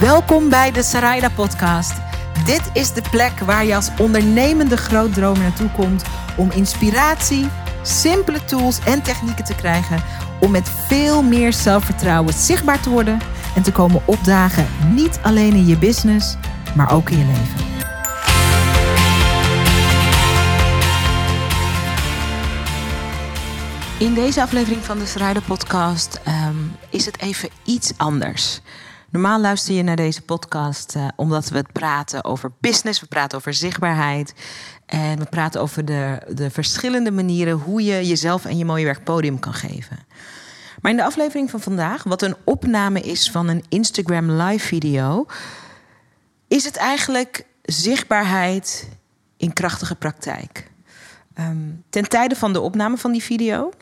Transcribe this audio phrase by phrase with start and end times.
[0.00, 1.92] Welkom bij de Sarayda Podcast.
[2.44, 6.04] Dit is de plek waar je als ondernemende grootdromer naartoe komt
[6.36, 7.48] om inspiratie,
[7.82, 10.02] simpele tools en technieken te krijgen
[10.40, 13.18] om met veel meer zelfvertrouwen zichtbaar te worden
[13.54, 16.36] en te komen opdagen, niet alleen in je business,
[16.74, 17.64] maar ook in je leven.
[23.98, 26.56] In deze aflevering van de Sarayda Podcast ehm,
[26.90, 28.60] is het even iets anders.
[29.10, 33.38] Normaal luister je naar deze podcast uh, omdat we het praten over business, we praten
[33.38, 34.34] over zichtbaarheid
[34.86, 39.04] en we praten over de, de verschillende manieren hoe je jezelf en je mooie werk
[39.04, 39.98] podium kan geven.
[40.80, 45.26] Maar in de aflevering van vandaag, wat een opname is van een Instagram live video,
[46.48, 48.88] is het eigenlijk zichtbaarheid
[49.36, 50.70] in krachtige praktijk.
[51.38, 53.72] Um, ten tijde van de opname van die video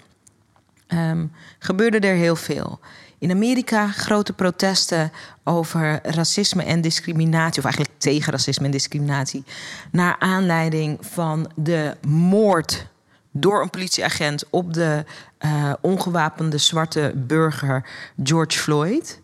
[0.88, 2.80] um, gebeurde er heel veel.
[3.24, 5.12] In Amerika grote protesten
[5.44, 9.44] over racisme en discriminatie, of eigenlijk tegen racisme en discriminatie,
[9.92, 12.86] naar aanleiding van de moord
[13.30, 15.04] door een politieagent op de
[15.44, 17.88] uh, ongewapende zwarte burger
[18.22, 19.20] George Floyd.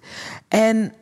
[0.48, 0.92] En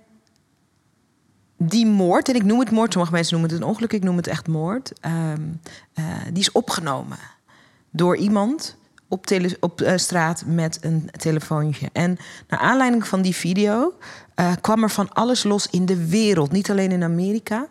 [1.57, 4.17] die moord, en ik noem het moord, sommige mensen noemen het een ongeluk, ik noem
[4.17, 5.61] het echt moord, um,
[5.95, 7.19] uh, die is opgenomen
[7.91, 8.77] door iemand
[9.09, 9.27] op,
[9.61, 11.89] op uh, straat met een telefoontje.
[11.93, 13.95] En naar aanleiding van die video
[14.37, 16.53] uh, kwam er van alles los in de wereld.
[16.53, 17.69] Niet alleen in Amerika,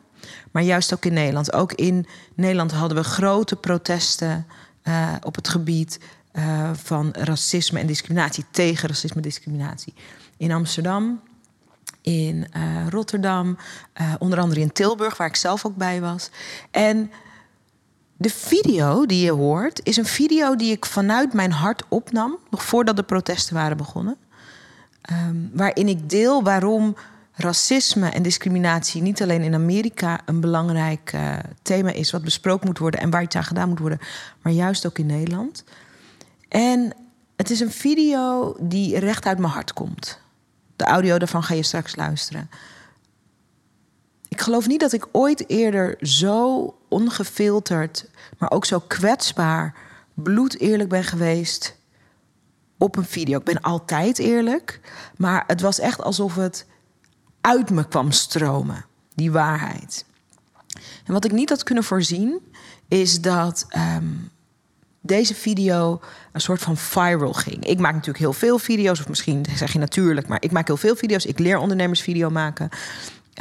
[0.51, 1.53] maar juist ook in Nederland.
[1.53, 4.45] Ook in Nederland hadden we grote protesten
[4.83, 5.99] uh, op het gebied
[6.73, 8.45] van racisme en discriminatie.
[8.51, 9.93] Tegen racisme en discriminatie.
[10.37, 11.21] In Amsterdam,
[12.01, 12.47] in
[12.89, 13.57] Rotterdam,
[14.19, 16.29] onder andere in Tilburg, waar ik zelf ook bij was.
[16.71, 17.11] En
[18.17, 22.63] de video die je hoort is een video die ik vanuit mijn hart opnam, nog
[22.63, 24.17] voordat de protesten waren begonnen.
[25.11, 26.95] Um, waarin ik deel waarom
[27.33, 32.77] racisme en discriminatie niet alleen in Amerika een belangrijk uh, thema is, wat besproken moet
[32.77, 33.99] worden en waar iets aan gedaan moet worden,
[34.41, 35.63] maar juist ook in Nederland.
[36.47, 36.93] En
[37.35, 40.19] het is een video die recht uit mijn hart komt.
[40.75, 42.49] De audio daarvan ga je straks luisteren.
[44.27, 49.75] Ik geloof niet dat ik ooit eerder zo ongefilterd, maar ook zo kwetsbaar,
[50.13, 51.77] bloed eerlijk ben geweest
[52.77, 53.37] op een video.
[53.37, 54.79] Ik ben altijd eerlijk,
[55.17, 56.65] maar het was echt alsof het
[57.41, 60.05] uit me kwam stromen, die waarheid.
[61.05, 62.39] En wat ik niet had kunnen voorzien,
[62.87, 63.65] is dat
[63.97, 64.29] um,
[65.01, 67.65] deze video een soort van viral ging.
[67.65, 70.77] Ik maak natuurlijk heel veel video's, of misschien zeg je natuurlijk, maar ik maak heel
[70.77, 71.25] veel video's.
[71.25, 72.69] Ik leer ondernemers video maken.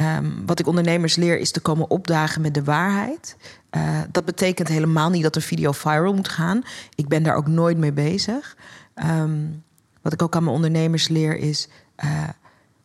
[0.01, 3.35] Um, wat ik ondernemers leer is te komen opdagen met de waarheid.
[3.71, 6.61] Uh, dat betekent helemaal niet dat een video viral moet gaan.
[6.95, 8.57] Ik ben daar ook nooit mee bezig.
[8.95, 9.63] Um,
[10.01, 11.67] wat ik ook aan mijn ondernemers leer is.
[12.05, 12.29] Uh,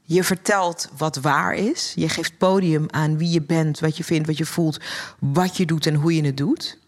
[0.03, 1.93] je vertelt wat waar is.
[1.95, 4.81] Je geeft podium aan wie je bent, wat je vindt, wat je voelt,
[5.19, 6.79] wat je doet en hoe je het doet.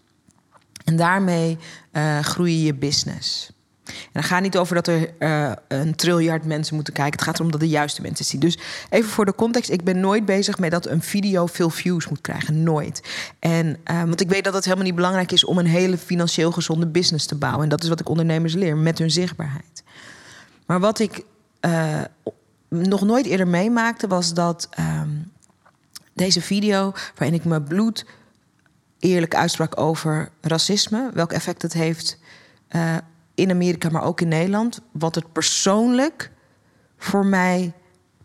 [0.84, 1.58] En daarmee
[1.92, 3.52] uh, groei je je business.
[3.84, 7.12] En het gaat niet over dat er uh, een triljard mensen moeten kijken.
[7.12, 8.40] Het gaat erom dat de juiste mensen zien.
[8.40, 8.58] Dus
[8.90, 9.70] even voor de context.
[9.70, 12.62] Ik ben nooit bezig met dat een video veel views moet krijgen.
[12.62, 13.02] Nooit.
[13.38, 15.44] En, uh, want ik weet dat het helemaal niet belangrijk is...
[15.44, 17.62] om een hele financieel gezonde business te bouwen.
[17.62, 19.82] En dat is wat ik ondernemers leer, met hun zichtbaarheid.
[20.66, 21.24] Maar wat ik
[21.60, 22.00] uh,
[22.68, 24.06] nog nooit eerder meemaakte...
[24.06, 25.32] was dat um,
[26.12, 28.06] deze video, waarin ik mijn bloed
[28.98, 31.10] eerlijk uitsprak over racisme...
[31.12, 32.18] welk effect het heeft
[33.34, 34.80] in Amerika, maar ook in Nederland.
[34.92, 36.30] Wat het persoonlijk
[36.96, 37.72] voor mij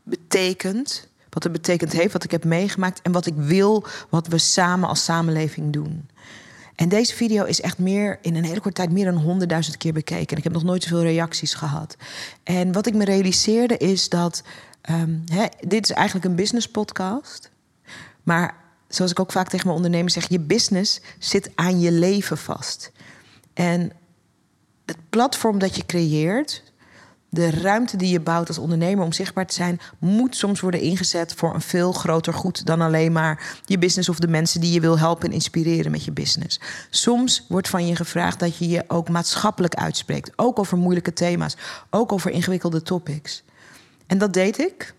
[0.04, 1.08] betekent.
[1.30, 3.02] Wat het betekend heeft, wat ik heb meegemaakt.
[3.02, 6.10] En wat ik wil, wat we samen als samenleving doen.
[6.76, 9.94] En deze video is echt meer in een hele korte tijd meer dan honderdduizend keer
[9.94, 10.30] bekeken.
[10.30, 11.96] En ik heb nog nooit zoveel reacties gehad.
[12.44, 14.44] En wat ik me realiseerde is dat.
[14.90, 17.52] Um, hè, dit is eigenlijk een business podcast.
[18.24, 18.56] Maar
[18.88, 22.92] zoals ik ook vaak tegen mijn ondernemers zeg, je business zit aan je leven vast.
[23.54, 23.92] En
[24.90, 26.64] het platform dat je creëert,
[27.30, 31.34] de ruimte die je bouwt als ondernemer om zichtbaar te zijn, moet soms worden ingezet
[31.34, 34.80] voor een veel groter goed dan alleen maar je business of de mensen die je
[34.80, 36.60] wil helpen en inspireren met je business.
[36.90, 41.58] Soms wordt van je gevraagd dat je je ook maatschappelijk uitspreekt, ook over moeilijke thema's,
[41.90, 43.44] ook over ingewikkelde topics.
[44.08, 44.94] En dat deed ik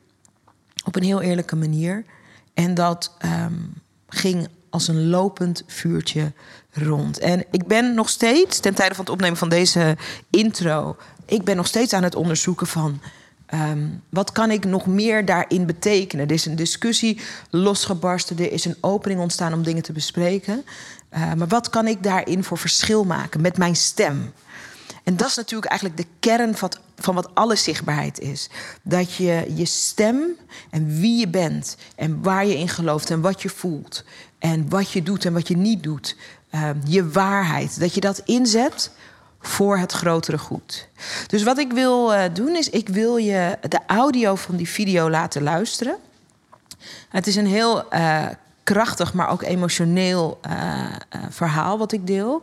[0.84, 2.04] op een heel eerlijke manier.
[2.54, 3.74] En dat um,
[4.08, 6.32] ging als een lopend vuurtje
[6.72, 7.18] rond.
[7.18, 9.96] En ik ben nog steeds, ten tijde van het opnemen van deze
[10.30, 10.96] intro,
[11.26, 13.00] ik ben nog steeds aan het onderzoeken van.
[13.54, 16.26] Um, wat kan ik nog meer daarin betekenen?
[16.26, 17.20] Er is een discussie
[17.50, 20.64] losgebarsten, er is een opening ontstaan om dingen te bespreken.
[21.12, 24.32] Uh, maar wat kan ik daarin voor verschil maken met mijn stem?
[25.04, 28.50] En dat is natuurlijk eigenlijk de kern van, van wat alle zichtbaarheid is.
[28.82, 30.22] Dat je je stem
[30.70, 34.04] en wie je bent en waar je in gelooft en wat je voelt
[34.40, 36.16] en wat je doet en wat je niet doet,
[36.54, 38.90] uh, je waarheid, dat je dat inzet
[39.40, 40.88] voor het grotere goed.
[41.26, 45.10] Dus wat ik wil uh, doen is, ik wil je de audio van die video
[45.10, 45.96] laten luisteren.
[47.08, 48.26] Het is een heel uh,
[48.64, 50.40] krachtig, maar ook emotioneel
[51.28, 52.42] verhaal wat ik deel.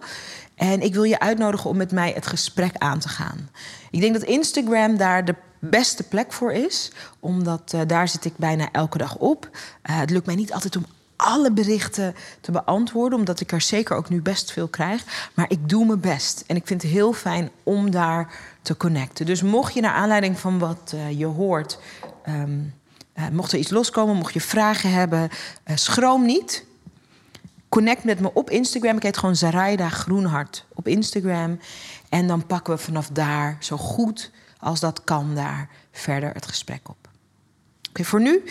[0.56, 3.50] En ik wil je uitnodigen om met mij het gesprek aan te gaan.
[3.92, 8.72] Ik denk dat Instagram daar de beste plek voor is, omdat daar zit ik bijna
[8.72, 9.50] elke dag op.
[9.82, 10.86] Het lukt mij niet altijd om
[11.18, 15.30] alle berichten te beantwoorden, omdat ik er zeker ook nu best veel krijg.
[15.34, 19.26] Maar ik doe mijn best en ik vind het heel fijn om daar te connecten.
[19.26, 21.80] Dus mocht je naar aanleiding van wat uh, je hoort,
[22.28, 22.74] um,
[23.32, 25.30] mocht er iets loskomen, mocht je vragen hebben,
[25.76, 26.66] schroom niet
[27.70, 28.96] connect met me op Instagram.
[28.96, 31.60] Ik heet gewoon Zaraida Groenhart op Instagram.
[32.10, 36.90] En dan pakken we vanaf daar zo goed als dat kan daar verder het gesprek
[36.90, 37.08] op.
[37.90, 38.44] Oké, voor nu,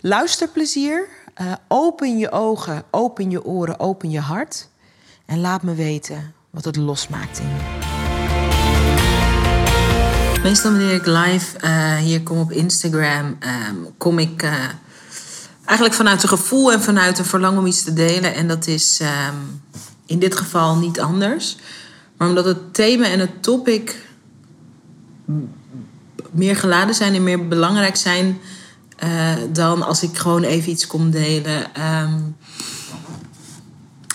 [0.00, 1.08] luisterplezier.
[1.40, 4.68] Uh, open je ogen, open je oren, open je hart.
[5.26, 7.86] En laat me weten wat het losmaakt in je.
[10.42, 14.42] Meestal wanneer ik live uh, hier kom op Instagram, um, kom ik...
[14.42, 14.52] Uh,
[15.64, 18.34] eigenlijk vanuit een gevoel en vanuit een verlangen om iets te delen.
[18.34, 19.62] En dat is um,
[20.06, 21.56] in dit geval niet anders.
[22.16, 24.06] Maar omdat het thema en het topic
[26.30, 28.40] meer geladen zijn en meer belangrijk zijn
[29.04, 31.66] uh, dan als ik gewoon even iets kom delen.
[32.02, 32.36] Um,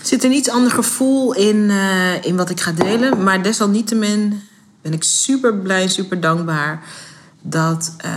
[0.02, 3.24] zit een iets ander gevoel in, uh, in wat ik ga delen.
[3.24, 4.42] Maar desalniettemin
[4.82, 6.84] ben ik super blij, super dankbaar
[7.42, 8.12] dat uh,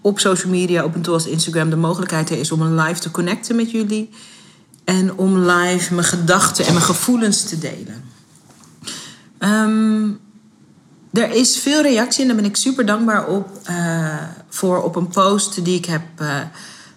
[0.00, 3.00] op social media, op een tool als Instagram, de mogelijkheid er is om een live
[3.00, 4.10] te connecten met jullie.
[4.84, 8.04] En om live mijn gedachten en mijn gevoelens te delen.
[9.38, 10.18] Um,
[11.12, 13.60] er is veel reactie en daar ben ik super dankbaar op.
[14.50, 16.36] voor op een post die ik heb uh,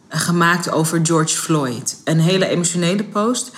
[0.10, 1.98] gemaakt over George Floyd.
[2.04, 3.52] Een hele emotionele post.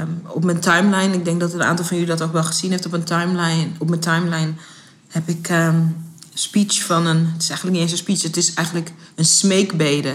[0.00, 2.70] Um, op mijn timeline, ik denk dat een aantal van jullie dat ook wel gezien
[2.70, 4.52] heeft op, een timeline, op mijn timeline,
[5.08, 5.96] heb ik um,
[6.34, 7.26] speech van een.
[7.32, 10.14] Het is eigenlijk niet eens een speech, het is eigenlijk een smeekbede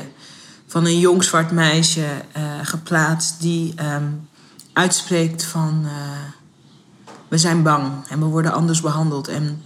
[0.67, 4.27] van een jong zwart meisje uh, geplaatst die um,
[4.73, 5.81] uitspreekt van.
[5.85, 5.91] Uh,
[7.27, 9.27] we zijn bang en we worden anders behandeld.
[9.27, 9.63] En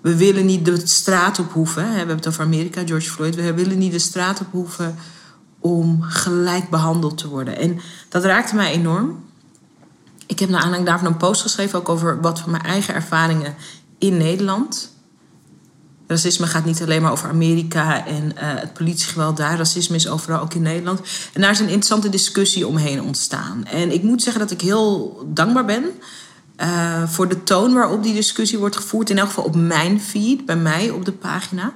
[0.00, 1.90] we willen niet de straat op hoeven.
[1.90, 3.34] We hebben het over Amerika, George Floyd.
[3.34, 4.96] We willen niet de straat op hoeven
[5.58, 7.56] om gelijk behandeld te worden.
[7.56, 9.24] En dat raakte mij enorm.
[10.26, 13.54] Ik heb naar aanleiding daarvan een post geschreven, ook over wat van mijn eigen ervaringen
[13.98, 14.96] in Nederland.
[16.06, 19.56] Racisme gaat niet alleen maar over Amerika en uh, het politiegeweld daar.
[19.56, 21.00] Racisme is overal ook in Nederland.
[21.32, 23.64] En daar is een interessante discussie omheen ontstaan.
[23.64, 25.84] En ik moet zeggen dat ik heel dankbaar ben
[26.60, 29.10] uh, voor de toon waarop die discussie wordt gevoerd.
[29.10, 31.72] In elk geval op mijn feed, bij mij op de pagina.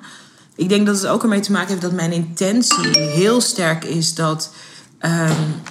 [0.55, 4.15] Ik denk dat het ook ermee te maken heeft dat mijn intentie heel sterk is
[4.15, 4.53] dat
[5.01, 5.63] um,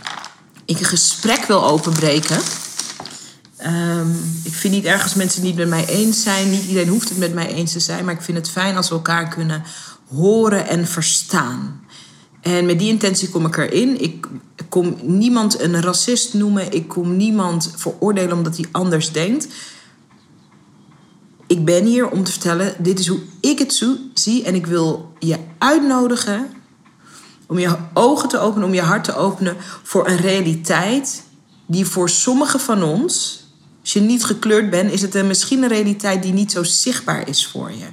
[0.66, 2.40] ik een gesprek wil openbreken.
[3.66, 6.50] Um, ik vind niet ergens mensen niet met mij eens zijn.
[6.50, 8.06] Niet iedereen hoeft het met mij eens te zijn.
[8.06, 9.64] Maar ik vind het fijn als we elkaar kunnen
[10.16, 11.82] horen en verstaan.
[12.42, 14.02] En met die intentie kom ik erin.
[14.02, 14.28] Ik
[14.70, 16.72] kom niemand een racist noemen.
[16.72, 19.48] Ik kom niemand veroordelen omdat hij anders denkt.
[21.48, 24.44] Ik ben hier om te vertellen: dit is hoe ik het zie.
[24.44, 26.50] En ik wil je uitnodigen
[27.48, 31.24] om je ogen te openen, om je hart te openen voor een realiteit
[31.66, 33.42] die voor sommigen van ons
[33.82, 37.28] als je niet gekleurd bent, is het een, misschien een realiteit die niet zo zichtbaar
[37.28, 37.86] is voor je.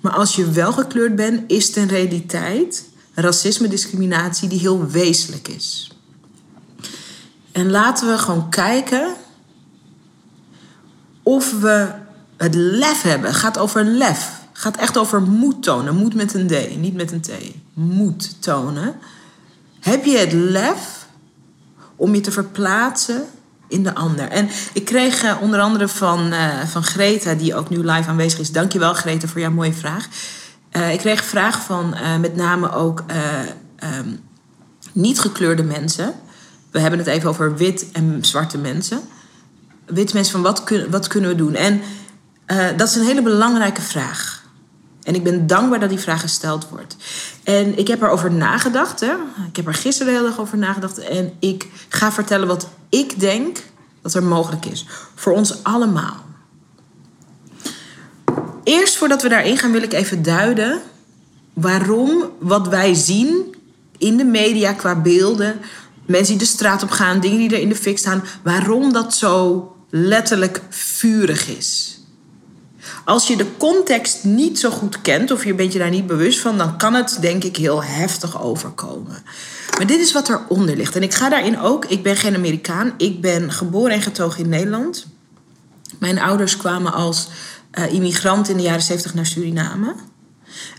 [0.00, 2.88] Maar als je wel gekleurd bent, is het een realiteit,
[3.20, 5.92] racisme, discriminatie, die heel wezenlijk is.
[7.52, 9.14] En laten we gewoon kijken
[11.22, 11.90] of we
[12.36, 13.30] het lef hebben.
[13.30, 14.30] Het gaat over lef.
[14.52, 15.96] Het gaat echt over moed tonen.
[15.96, 17.30] Moed met een D, niet met een T.
[17.72, 18.96] Moed tonen.
[19.80, 21.06] Heb je het lef
[21.96, 23.24] om je te verplaatsen
[23.68, 24.28] in de ander.
[24.28, 28.38] En ik kreeg uh, onder andere van, uh, van Greta, die ook nu live aanwezig
[28.38, 28.52] is.
[28.52, 30.08] Dankjewel Greta voor jouw mooie vraag.
[30.72, 33.04] Uh, ik kreeg vraag van met name ook
[33.98, 34.20] um,
[34.92, 36.14] niet gekleurde mensen.
[36.70, 39.00] We hebben het even over wit en zwarte mensen.
[39.86, 41.54] Witte mensen van wat, wat kunnen we doen?
[41.54, 41.80] En
[42.76, 44.42] dat is een hele belangrijke vraag.
[45.02, 46.96] En ik ben dankbaar dat die vraag gesteld wordt.
[47.44, 49.00] En ik heb erover nagedacht.
[49.00, 49.12] Hè?
[49.48, 50.98] Ik heb er gisteren de hele dag over nagedacht.
[50.98, 53.58] En ik ga vertellen wat ik denk
[54.02, 54.86] dat er mogelijk is.
[55.14, 56.26] Voor ons allemaal.
[58.68, 60.80] Eerst voordat we daarin gaan, wil ik even duiden
[61.52, 63.54] waarom wat wij zien
[63.98, 65.60] in de media qua beelden,
[66.06, 69.14] mensen die de straat op gaan, dingen die er in de fik staan, waarom dat
[69.14, 72.00] zo letterlijk vurig is.
[73.04, 76.38] Als je de context niet zo goed kent of je bent je daar niet bewust
[76.38, 79.22] van, dan kan het denk ik heel heftig overkomen.
[79.76, 80.96] Maar dit is wat eronder ligt.
[80.96, 84.48] En ik ga daarin ook, ik ben geen Amerikaan, ik ben geboren en getogen in
[84.48, 85.06] Nederland.
[85.98, 87.28] Mijn ouders kwamen als
[87.72, 89.94] uh, immigrant in de jaren 70 naar Suriname.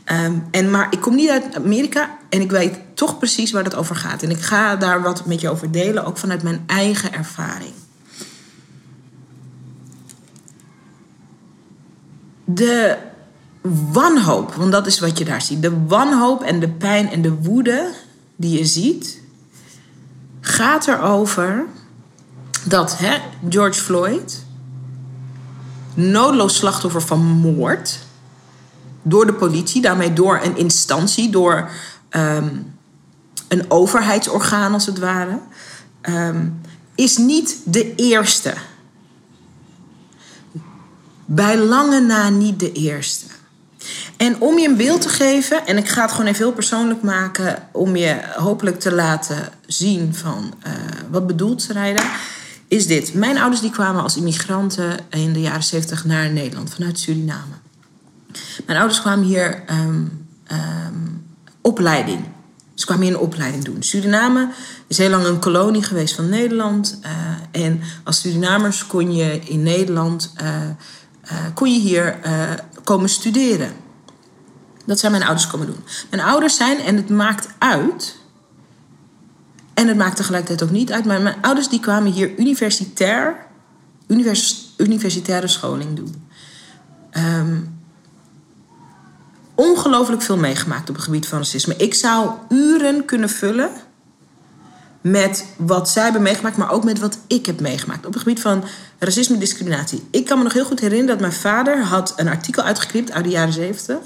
[0.04, 3.76] Ehm, en, maar ik kom niet uit Amerika en ik weet toch precies waar het
[3.76, 4.24] over gaat.
[4.24, 7.74] En ik ga daar wat met je over delen, ook vanuit mijn eigen ervaring.
[12.46, 12.98] De
[13.92, 15.62] wanhoop, want dat is wat je daar ziet.
[15.62, 17.94] De wanhoop en de pijn en de woede
[18.36, 19.22] die je ziet,
[20.42, 21.66] gaat erover
[22.66, 23.18] dat hè,
[23.50, 24.46] George Floyd,
[26.00, 28.00] noodloos slachtoffer van moord,
[29.02, 31.70] door de politie, daarmee door een instantie, door
[32.10, 32.50] ehm,
[33.48, 35.40] een overheidsorgaan als het ware,
[36.02, 36.48] ehm,
[36.96, 38.54] is niet de eerste.
[41.26, 43.26] Bij lange na niet de eerste.
[44.18, 47.02] En om je een beeld te geven, en ik ga het gewoon even heel persoonlijk
[47.02, 50.74] maken, om je hopelijk te laten zien van uh,
[51.10, 52.04] wat bedoelt rijden,
[52.70, 53.14] is dit.
[53.14, 57.54] Mijn ouders die kwamen als immigranten in de jaren 70 naar Nederland vanuit Suriname.
[58.66, 61.26] Mijn ouders kwamen hier um, um,
[61.62, 62.20] opleiding.
[62.74, 63.84] Ze kwamen hier een opleiding doen.
[63.84, 64.50] Suriname
[64.88, 67.00] is heel lang een kolonie geweest van Nederland.
[67.04, 67.12] Uh,
[67.64, 70.48] en als Surinamers kon je in Nederland uh,
[71.54, 72.20] kon je hier
[72.84, 73.72] komen studeren.
[74.86, 75.84] Dat zijn mijn ouders komen doen.
[76.10, 78.19] Mijn ouders zijn, en het maakt uit.
[79.80, 81.06] En het maakt tegelijkertijd ook niet uit.
[81.06, 83.36] Maar mijn ouders die kwamen hier universitair,
[84.08, 86.28] univers, universitaire scholing doen.
[87.12, 87.80] Um,
[89.56, 91.76] ongelooflijk veel meegemaakt op het gebied van racisme.
[91.76, 93.70] Ik zou uren kunnen vullen
[95.02, 98.42] met wat zij hebben meegemaakt, maar ook met wat ik heb meegemaakt op het gebied
[98.42, 98.64] van
[98.98, 100.08] racisme en discriminatie.
[100.12, 103.24] Ik kan me nog heel goed herinneren dat mijn vader had een artikel uitgeknipt uit
[103.24, 103.98] de jaren 70.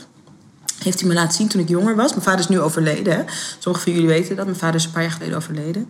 [0.80, 2.10] Heeft hij me laten zien toen ik jonger was.
[2.10, 3.16] Mijn vader is nu overleden.
[3.16, 3.24] Hè?
[3.60, 4.46] Sommigen van jullie weten dat.
[4.46, 5.90] Mijn vader is een paar jaar geleden overleden.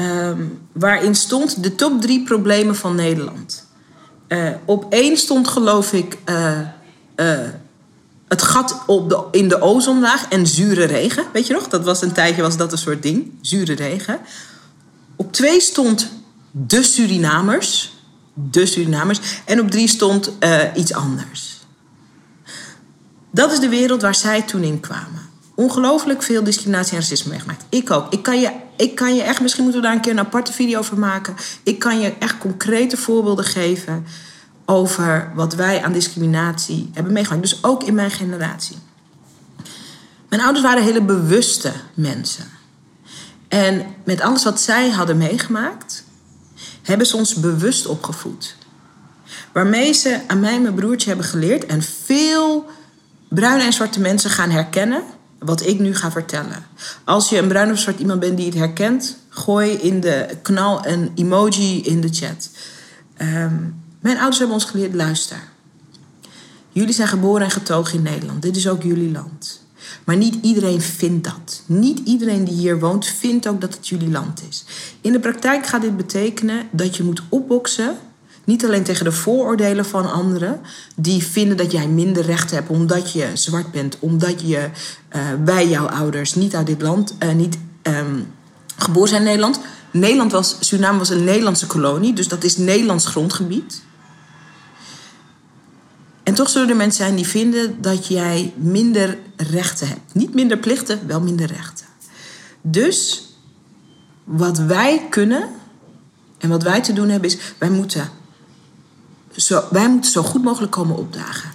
[0.00, 3.66] Um, waarin stond de top drie problemen van Nederland.
[4.28, 6.58] Uh, op één stond geloof ik uh,
[7.16, 7.38] uh,
[8.28, 11.24] het gat op de, in de ozonlaag en zure regen.
[11.32, 11.68] Weet je nog?
[11.68, 13.32] Dat was een tijdje was dat een soort ding.
[13.40, 14.18] Zure regen.
[15.16, 16.08] Op twee stond
[16.50, 17.92] de Surinamers.
[18.34, 19.20] De Surinamers.
[19.44, 20.30] En op drie stond
[20.74, 21.53] iets anders.
[23.34, 25.28] Dat is de wereld waar zij toen in kwamen.
[25.54, 27.64] Ongelooflijk veel discriminatie en racisme meegemaakt.
[27.68, 28.12] Ik ook.
[28.12, 30.52] Ik kan, je, ik kan je echt, misschien moeten we daar een keer een aparte
[30.52, 31.34] video over maken.
[31.62, 34.06] Ik kan je echt concrete voorbeelden geven
[34.64, 37.42] over wat wij aan discriminatie hebben meegemaakt.
[37.42, 38.76] Dus ook in mijn generatie.
[40.28, 42.44] Mijn ouders waren hele bewuste mensen.
[43.48, 46.04] En met alles wat zij hadden meegemaakt,
[46.82, 48.56] hebben ze ons bewust opgevoed.
[49.52, 52.70] Waarmee ze aan mij en mijn broertje hebben geleerd en veel
[53.28, 55.02] bruine en zwarte mensen gaan herkennen
[55.38, 56.66] wat ik nu ga vertellen.
[57.04, 60.86] Als je een bruin of zwart iemand bent die het herkent, gooi in de knal
[60.86, 62.50] een emoji in de chat.
[63.18, 65.38] Um, mijn ouders hebben ons geleerd, luister.
[66.72, 68.42] Jullie zijn geboren en getogen in Nederland.
[68.42, 69.62] Dit is ook jullie land.
[70.04, 71.62] Maar niet iedereen vindt dat.
[71.66, 74.64] Niet iedereen die hier woont vindt ook dat het jullie land is.
[75.00, 77.96] In de praktijk gaat dit betekenen dat je moet opboksen.
[78.44, 80.60] Niet alleen tegen de vooroordelen van anderen,
[80.96, 84.68] die vinden dat jij minder recht hebt omdat je zwart bent, omdat je
[85.16, 88.32] uh, bij jouw ouders niet uit dit land, uh, niet um,
[88.76, 89.60] geboren zijn in Nederland.
[89.90, 93.82] Nederland was, Suriname was een Nederlandse kolonie, dus dat is Nederlands grondgebied.
[96.22, 100.14] En toch zullen er mensen zijn die vinden dat jij minder rechten hebt.
[100.14, 101.86] Niet minder plichten, wel minder rechten.
[102.60, 103.28] Dus
[104.24, 105.48] wat wij kunnen
[106.38, 108.08] en wat wij te doen hebben is, wij moeten
[109.70, 111.50] wij moeten zo goed mogelijk komen opdagen.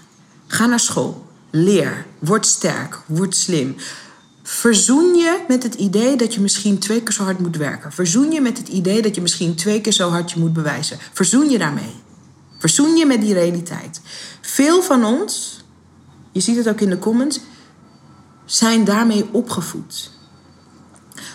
[0.48, 3.76] Ga naar school, leer, word sterk, word slim.
[4.44, 7.92] Verzoen je met het idee dat je misschien twee keer zo hard moet werken.
[7.92, 10.98] Verzoen je met het idee dat je misschien twee keer zo hard je moet bewijzen.
[11.14, 11.94] Verzoen je daarmee.
[12.58, 14.02] Verzoen je met die realiteit.
[14.42, 15.64] Veel van ons,
[16.32, 17.40] je ziet het ook in de comments,
[18.46, 20.12] zijn daarmee opgevoed.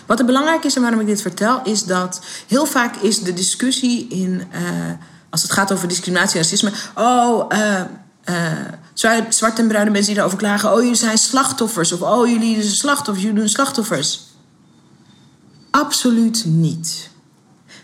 [0.05, 3.33] Wat er belangrijk is en waarom ik dit vertel, is dat heel vaak is de
[3.33, 4.91] discussie in, uh,
[5.35, 7.81] als het gaat over discriminatie en racisme, oh, uh,
[9.29, 12.75] zwarte en bruine mensen die erover klagen, oh, jullie zijn slachtoffers, of oh, jullie zijn
[12.75, 14.23] slachtoffers, jullie doen slachtoffers.
[15.71, 17.09] Absoluut niet.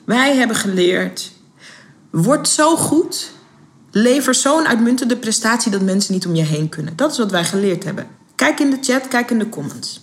[0.06, 1.32] Wij hebben geleerd,
[2.10, 3.32] word zo goed
[3.92, 6.96] Lever zo'n uitmuntende prestatie dat mensen niet om je heen kunnen.
[6.96, 8.08] Dat is wat wij geleerd hebben.
[8.36, 10.02] Kijk in de chat, kijk in de comments.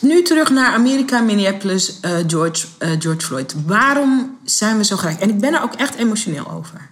[0.00, 3.54] Nu terug naar Amerika, Minneapolis, uh, George, uh, George Floyd.
[3.66, 5.20] Waarom zijn we zo gelijk?
[5.20, 6.90] En ik ben er ook echt emotioneel over.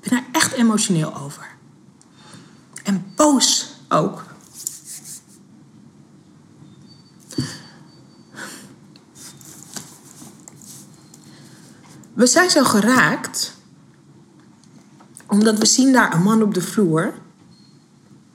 [0.00, 1.46] Ik ben er echt emotioneel over.
[2.82, 4.24] En boos ook.
[12.14, 13.56] We zijn zo geraakt
[15.26, 17.14] omdat we zien daar een man op de vloer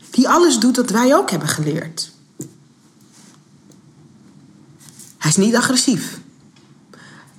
[0.10, 2.12] die alles doet wat wij ook hebben geleerd.
[5.18, 6.20] Hij is niet agressief.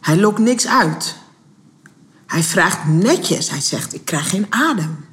[0.00, 1.14] Hij lokt niks uit.
[2.26, 3.50] Hij vraagt netjes.
[3.50, 5.04] Hij zegt: Ik krijg geen adem.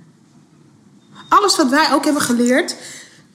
[1.28, 2.76] Alles wat wij ook hebben geleerd,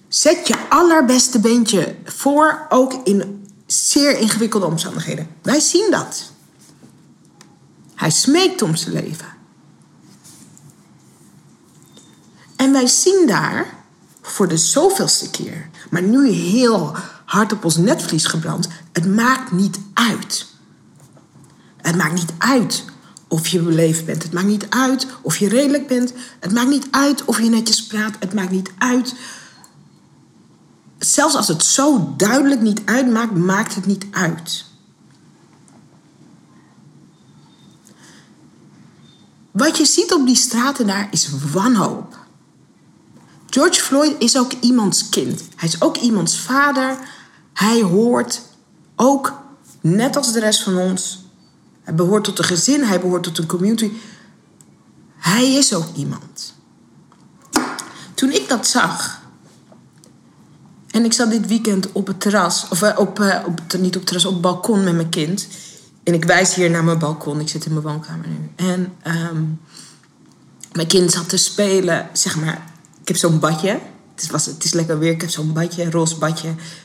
[0.08, 5.28] zet je allerbeste beentje voor, ook in zeer ingewikkelde omstandigheden.
[5.42, 6.30] Wij zien dat.
[7.94, 9.34] Hij smeekt om zijn leven.
[12.56, 13.74] En wij zien daar
[14.22, 18.68] voor de zoveelste keer, maar nu heel hard op ons netvlies gebrand.
[18.92, 20.46] Het maakt niet uit.
[21.76, 22.84] Het maakt niet uit
[23.28, 24.22] of je beleefd bent.
[24.22, 26.12] Het maakt niet uit of je redelijk bent.
[26.40, 28.14] Het maakt niet uit of je netjes praat.
[28.18, 29.14] Het maakt niet uit.
[30.98, 34.64] Zelfs als het zo duidelijk niet uitmaakt, maakt het niet uit.
[39.50, 42.16] Wat je ziet op die straten daar is wanhoop.
[43.50, 45.42] George Floyd is ook iemands kind.
[45.56, 46.98] Hij is ook iemands vader.
[47.56, 48.42] Hij hoort
[48.96, 49.32] ook,
[49.80, 51.24] net als de rest van ons,
[51.82, 53.92] hij behoort tot een gezin, hij behoort tot een community.
[55.16, 56.54] Hij is ook iemand.
[58.14, 59.20] Toen ik dat zag,
[60.90, 64.00] en ik zat dit weekend op het terras, of eh, op, eh, op, niet op
[64.00, 65.46] het terras, op het balkon met mijn kind.
[66.02, 68.50] En ik wijs hier naar mijn balkon, ik zit in mijn woonkamer nu.
[68.56, 69.44] En ehm,
[70.72, 73.80] mijn kind zat te spelen, zeg maar, ik heb zo'n badje.
[74.16, 75.10] Het is, was, is lekker weer.
[75.10, 76.16] Ik heb zo'n badje, een roze.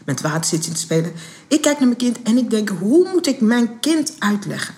[0.05, 1.13] Met water zit te spelen.
[1.47, 4.75] Ik kijk naar mijn kind en ik denk: hoe moet ik mijn kind uitleggen?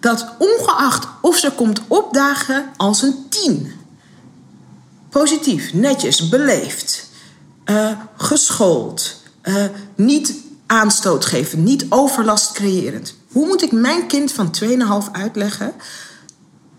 [0.00, 3.72] Dat ongeacht of ze komt opdagen als een tien.
[5.08, 7.10] Positief, netjes, beleefd.
[7.64, 9.22] Uh, geschoold.
[9.42, 9.64] Uh,
[9.94, 10.34] niet
[10.66, 11.62] aanstoot geven.
[11.62, 13.14] Niet overlast creërend.
[13.32, 15.74] Hoe moet ik mijn kind van 2,5 uitleggen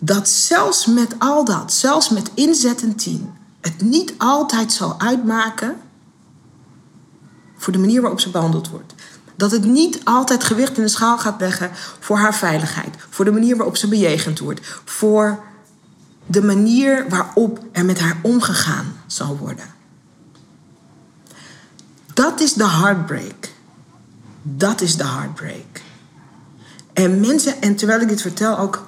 [0.04, 5.76] dat zelfs met al dat, zelfs met inzet en tien, het niet altijd zal uitmaken
[7.58, 8.94] voor de manier waarop ze behandeld wordt.
[9.36, 13.32] Dat het niet altijd gewicht in de schaal gaat leggen voor haar veiligheid, voor de
[13.32, 15.44] manier waarop ze bejegend wordt, voor
[16.26, 19.66] de manier waarop er met haar omgegaan zal worden.
[22.14, 23.50] Dat is de heartbreak.
[24.42, 25.82] Dat is de heartbreak.
[26.94, 28.88] En mensen, en terwijl ik dit vertel ook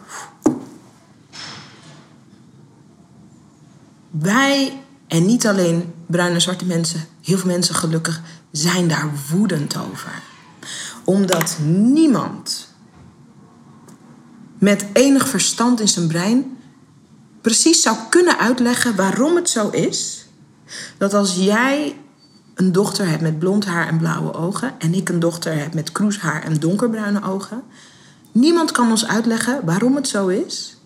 [4.20, 8.22] wij, en niet alleen bruine en zwarte mensen, heel veel mensen gelukkig,
[8.52, 10.12] zijn daar woedend over.
[11.04, 12.68] Omdat niemand
[14.58, 16.58] met enig verstand in zijn brein
[17.42, 20.26] precies zou kunnen uitleggen waarom het zo is
[20.98, 21.98] dat als jij
[22.56, 25.92] een dochter hebt met blond haar en blauwe ogen en ik een dochter heb met
[25.92, 27.64] kroeshaar en donkerbruine ogen,
[28.32, 30.78] niemand kan ons uitleggen waarom het zo is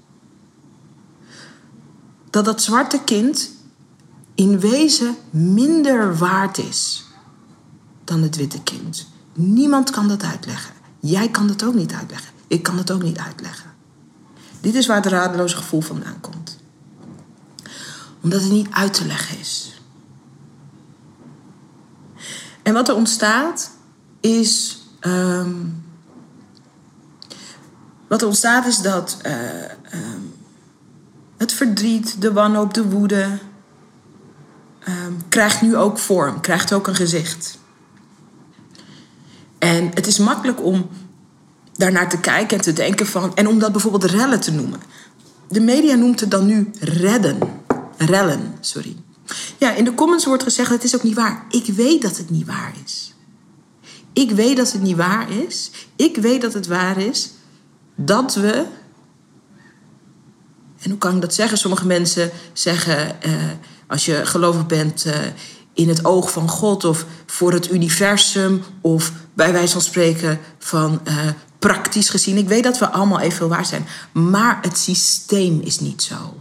[2.30, 3.52] dat dat zwarte kind
[4.36, 7.06] in wezen minder waard is
[8.04, 9.08] dan het witte kind.
[9.34, 10.74] Niemand kan dat uitleggen.
[11.00, 12.34] Jij kan dat ook niet uitleggen.
[12.48, 13.72] Ik kan het ook niet uitleggen.
[14.62, 16.58] Dit is waar het radeloze gevoel vandaan komt.
[18.22, 19.82] Omdat het niet uit te leggen is.
[22.64, 23.72] En wat er ontstaat
[24.20, 24.82] is.
[25.02, 25.84] Um,
[28.08, 29.18] wat er ontstaat is dat.
[29.26, 29.32] Uh,
[29.94, 30.27] um,
[31.38, 33.40] het verdriet, de wanhoop, de woede,
[34.80, 37.60] ehm, krijgt nu ook vorm, krijgt ook een gezicht.
[39.60, 40.90] En het is makkelijk om
[41.74, 44.80] daarnaar te kijken en te denken van, en om dat bijvoorbeeld rellen te noemen.
[45.50, 47.38] De media noemt het dan nu redden.
[47.98, 48.96] Rellen, sorry.
[49.58, 51.46] Ja, in de comments wordt gezegd, het is ook niet waar.
[51.50, 53.14] Ik weet dat het niet waar is.
[54.14, 55.72] Ik weet dat het niet waar is.
[55.96, 57.32] Ik weet dat het waar is
[57.96, 58.66] dat we
[60.80, 61.58] en hoe kan ik dat zeggen?
[61.58, 63.34] Sommige mensen zeggen, uh,
[63.88, 65.14] als je gelovig bent uh,
[65.74, 71.02] in het oog van God of voor het universum, of bij wijze van spreken van
[71.08, 71.18] uh,
[71.60, 72.38] praktisch gezien.
[72.38, 76.36] Ik weet dat we allemaal evenveel waar zijn, maar het systeem is niet zo.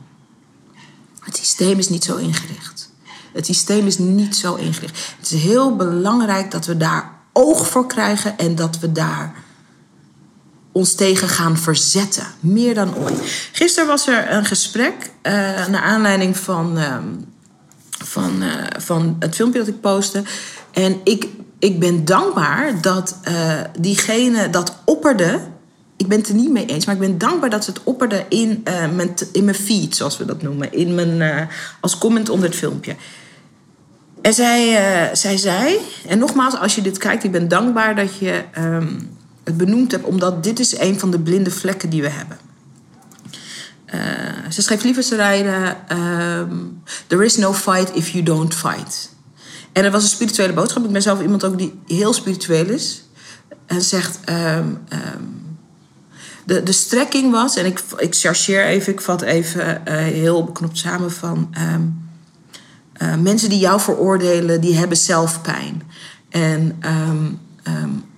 [1.20, 2.90] Het systeem is niet zo ingericht.
[3.33, 5.14] Het systeem is niet zo ingericht.
[5.18, 9.44] Het is heel belangrijk dat we daar oog voor krijgen en dat we daar
[10.77, 12.27] ons tegen gaan verzetten.
[12.41, 13.49] Meer dan ooit.
[13.53, 15.33] Gisteren was er een gesprek uh,
[15.67, 16.97] naar aanleiding van, uh,
[18.05, 20.23] van, eh, van het filmpje dat ik postte.
[20.73, 25.41] En ik, ik ben dankbaar dat uh, diegene dat opperde.
[25.97, 28.25] Ik ben het er niet mee eens, maar ik ben dankbaar dat ze het opperde
[28.29, 28.62] in,
[28.95, 30.73] mijn, in mijn feed, zoals we dat noemen.
[30.73, 31.49] In mijn,
[31.81, 32.97] als comment onder het filmpje.
[34.23, 34.81] En zij,
[35.12, 39.15] zij zei, en nogmaals, als je dit kijkt, ik ben dankbaar dat je um,
[39.47, 42.39] het benoemd hebt, omdat dit is een van de blinde vlekken die we hebben.
[43.95, 49.15] Uh, ze schreef liever te rijden: um, There is no fight if you don't fight.
[49.73, 50.85] En dat was een spirituele boodschap.
[50.85, 53.05] Ik ben zelf iemand ook die heel spiritueel is.
[53.67, 55.59] En zegt: um, um,
[56.45, 60.79] de, de strekking was, en ik, ik chargeer even, ik vat even uh, heel beknopt
[60.79, 61.55] samen van.
[63.03, 65.83] Uh, mensen die jou veroordelen, die hebben zelf pijn.
[66.29, 66.79] En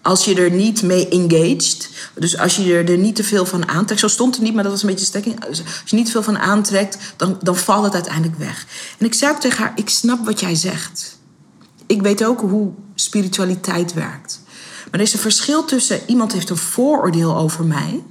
[0.09, 4.01] als je er niet mee engaged, dus als je er, niet te veel van aantrekt,
[4.01, 5.47] zo stond het niet, maar dat was een beetje stekking.
[5.47, 8.67] Als je niet veel van aantrekt, dan, dan valt het uiteindelijk weg.
[8.99, 11.19] En ik zei ook tegen haar: Ik snap wat jij zegt.
[11.87, 14.41] Ik weet ook hoe spiritualiteit werkt.
[14.85, 18.03] Maar er is een verschil tussen iemand heeft een vooroordeel over mij.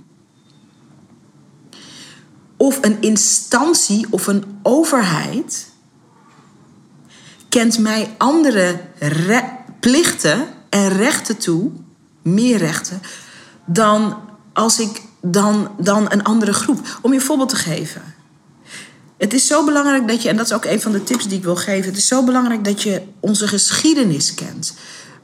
[2.57, 5.67] Of een instantie of een overheid
[7.49, 8.79] kent mij andere
[9.79, 11.71] plichten en rechten toe
[12.33, 13.01] meer rechten
[13.65, 14.17] dan,
[14.53, 16.99] als ik, dan, dan een andere groep.
[17.01, 18.01] Om je een voorbeeld te geven.
[19.17, 21.37] Het is zo belangrijk dat je, en dat is ook een van de tips die
[21.37, 21.89] ik wil geven.
[21.89, 24.73] Het is zo belangrijk dat je onze geschiedenis kent.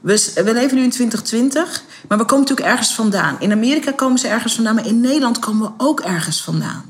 [0.00, 3.36] We, we leven nu in 2020, maar we komen natuurlijk ergens vandaan.
[3.38, 6.84] In Amerika komen ze ergens vandaan, maar in Nederland komen we ook ergens vandaan.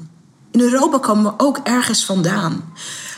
[0.50, 2.72] In Europa komen we ook ergens vandaan.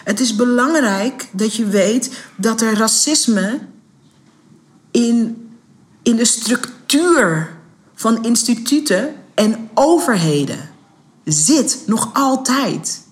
[0.04, 3.60] Het is belangrijk dat je weet dat er racisme
[4.90, 5.45] in,
[6.06, 7.56] in de structuur
[7.94, 10.70] van instituten en overheden
[11.24, 13.02] zit nog altijd.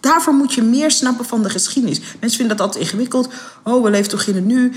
[0.00, 2.00] Daarvoor moet je meer snappen van de geschiedenis.
[2.00, 3.28] Mensen vinden dat altijd ingewikkeld.
[3.64, 4.72] Oh, we leven toch in het nu.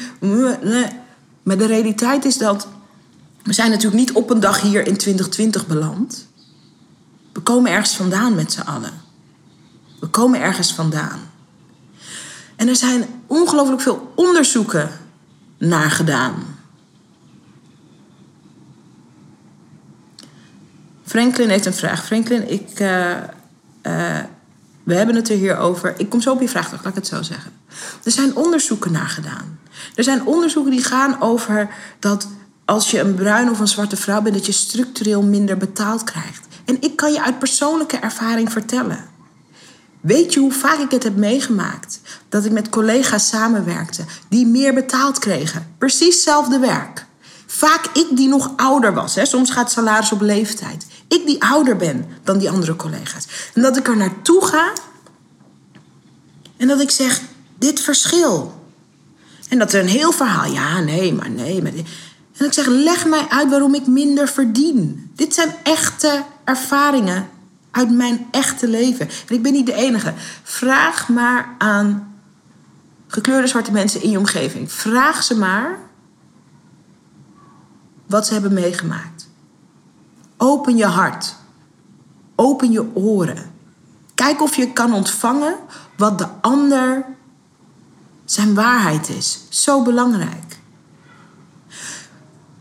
[1.44, 2.68] Maar de realiteit is dat
[3.44, 6.28] we zijn natuurlijk niet op een dag hier in 2020 beland.
[7.34, 9.02] We komen ergens vandaan met z'n allen.
[10.00, 11.20] We komen ergens vandaan.
[12.56, 14.90] En er zijn ongelooflijk veel onderzoeken
[15.58, 16.53] naar gedaan.
[21.14, 22.06] Franklin heeft een vraag.
[22.06, 23.10] Franklin, ik, uh,
[23.84, 24.20] uh,
[24.84, 25.94] we hebben het er hier over.
[25.98, 27.52] Ik kom zo op je vraag terug, laat ik het zo zeggen.
[28.04, 29.60] Er zijn onderzoeken naar gedaan.
[29.96, 32.28] Er zijn onderzoeken die gaan over dat
[32.66, 36.48] als je een bruine of een zwarte vrouw bent, dat je structureel minder betaald krijgt.
[36.66, 39.06] En ik kan je uit persoonlijke ervaring vertellen.
[40.02, 42.00] Weet je hoe vaak ik het heb meegemaakt?
[42.30, 45.76] Dat ik met collega's samenwerkte die meer betaald kregen.
[45.78, 47.06] Precies hetzelfde werk.
[47.46, 49.16] Vaak ik die nog ouder was.
[49.16, 49.26] Hè.
[49.26, 50.86] Soms gaat salaris op leeftijd.
[51.14, 53.28] Ik die ouder ben dan die andere collega's.
[53.54, 54.72] En dat ik er naartoe ga.
[56.58, 57.22] En dat ik zeg,
[57.58, 58.66] dit verschil.
[59.50, 61.62] En dat er een heel verhaal, ja, nee, maar nee.
[61.62, 61.72] Maar
[62.38, 65.12] en ik zeg, leg mij uit waarom ik minder verdien.
[65.16, 67.30] Dit zijn echte ervaringen
[67.72, 69.10] uit mijn echte leven.
[69.28, 70.14] En ik ben niet de enige.
[70.44, 72.16] Vraag maar aan
[73.08, 74.72] gekleurde zwarte mensen in je omgeving.
[74.72, 75.78] Vraag ze maar
[78.08, 79.13] wat ze hebben meegemaakt.
[80.38, 81.36] Open je hart.
[82.36, 83.52] Open je oren.
[84.16, 85.56] Kijk of je kan ontvangen
[85.98, 87.06] wat de ander
[88.26, 89.40] zijn waarheid is.
[89.50, 90.60] Zo belangrijk.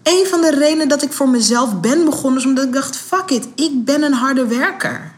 [0.03, 3.31] Een van de redenen dat ik voor mezelf ben begonnen is omdat ik dacht: fuck
[3.31, 5.13] it, ik ben een harde werker.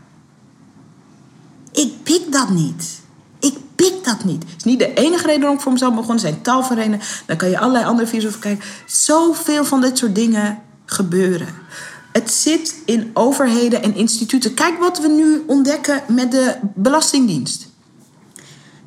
[1.73, 3.01] Ik pik dat niet.
[3.38, 4.43] Ik pik dat niet.
[4.43, 6.14] Het is niet de enige reden waarom ik voor mezelf begon.
[6.14, 7.01] Er zijn tal van redenen.
[7.27, 8.64] Dan kan je allerlei andere video's over kijken.
[8.87, 11.49] Zoveel van dit soort dingen gebeuren.
[12.14, 14.55] Het zit in overheden en instituten.
[14.55, 17.66] Kijk wat we nu ontdekken met de Belastingdienst.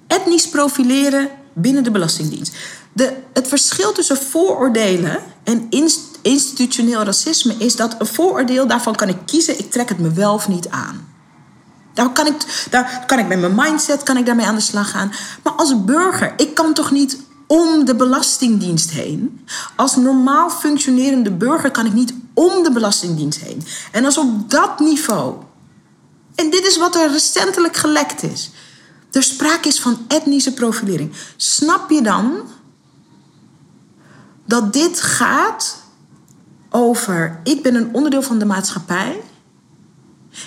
[0.07, 2.55] Etnisch profileren binnen de Belastingdienst.
[2.93, 5.67] De, het verschil tussen vooroordelen en
[6.21, 10.33] institutioneel racisme is dat een vooroordeel, daarvan kan ik kiezen, ik trek het me wel
[10.33, 11.07] of niet aan.
[11.93, 14.91] Daar kan, ik, daar kan ik met mijn mindset kan ik daarmee aan de slag
[14.91, 15.11] gaan.
[15.43, 19.45] Maar als burger, ik kan toch niet om de Belastingdienst heen.
[19.75, 23.63] Als normaal functionerende burger kan ik niet om de Belastingdienst heen.
[23.91, 25.36] En als op dat niveau.
[26.36, 28.51] En dit is wat er recentelijk gelekt is.
[29.12, 31.12] Er sprake is van etnische profilering.
[31.36, 32.41] Snap je dan
[34.45, 35.83] dat dit gaat
[36.69, 39.21] over: ik ben een onderdeel van de maatschappij.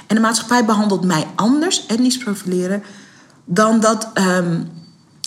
[0.06, 2.82] En de maatschappij behandelt mij anders, etnisch profileren,
[3.44, 4.79] dan dat um,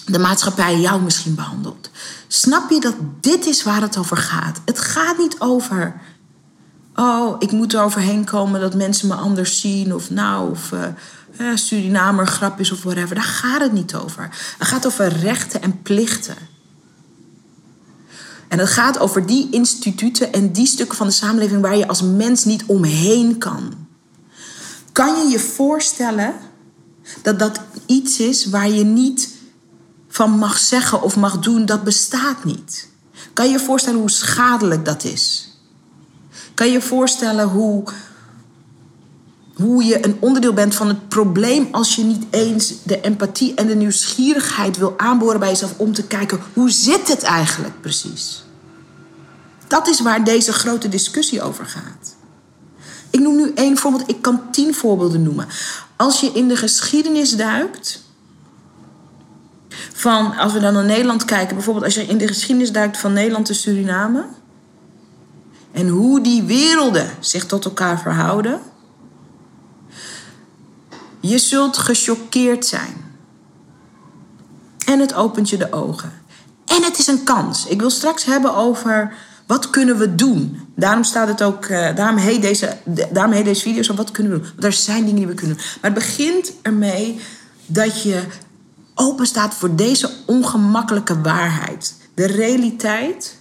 [0.05, 1.89] de maatschappij jou misschien behandelt.
[2.27, 4.61] Snap je dat dit is waar het over gaat?
[4.65, 6.01] Het gaat niet over.
[6.95, 9.93] Oh, ik moet er overheen komen dat mensen me anders zien.
[9.93, 10.71] Of nou, of.
[10.71, 13.15] Uh, Surinamer grap is of whatever.
[13.15, 14.29] Daar gaat het niet over.
[14.57, 16.35] Het gaat over rechten en plichten.
[18.47, 22.01] En het gaat over die instituten en die stukken van de samenleving waar je als
[22.01, 23.73] mens niet omheen kan.
[24.91, 26.33] Kan je je voorstellen
[27.21, 29.32] dat dat iets is waar je niet
[30.13, 32.88] van mag zeggen of mag doen, dat bestaat niet?
[33.34, 35.52] Kan je je voorstellen hoe schadelijk dat is?
[36.54, 37.84] Kan je je voorstellen hoe,
[39.54, 43.67] hoe je een onderdeel bent van het probleem als je niet eens de empathie en
[43.67, 48.43] de nieuwsgierigheid wil aanboren bij jezelf om te kijken hoe zit het eigenlijk precies?
[49.67, 52.15] Dat is waar deze grote discussie over gaat.
[53.10, 55.47] Ik noem nu één voorbeeld, ik kan tien voorbeelden noemen.
[55.95, 58.02] Als je in de geschiedenis duikt,
[59.93, 63.13] van als we dan naar Nederland kijken, bijvoorbeeld als je in de geschiedenis duikt van
[63.13, 64.25] Nederland en Suriname,
[65.71, 68.59] en hoe die werelden zich tot elkaar verhouden,
[71.19, 73.01] je zult gechoqueerd zijn.
[74.86, 76.12] En het opent je de ogen.
[76.65, 77.65] En het is een kans.
[77.67, 79.13] Ik wil straks hebben over
[79.47, 80.59] wat kunnen we doen?
[80.75, 82.77] Daarom staat het ook, uh, daarom, heet deze,
[83.12, 84.47] daarom heet deze video zo, wat kunnen we doen?
[84.47, 85.65] Want er zijn dingen die we kunnen doen.
[85.81, 87.19] Maar het begint ermee
[87.65, 88.21] dat je
[88.95, 91.95] open staat voor deze ongemakkelijke waarheid.
[92.13, 93.38] De realiteit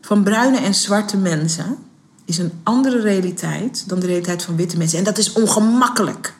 [0.00, 1.78] van bruine en zwarte mensen
[2.24, 4.98] is een andere realiteit dan de realiteit van witte mensen.
[4.98, 6.34] En dat is ongemakkelijk.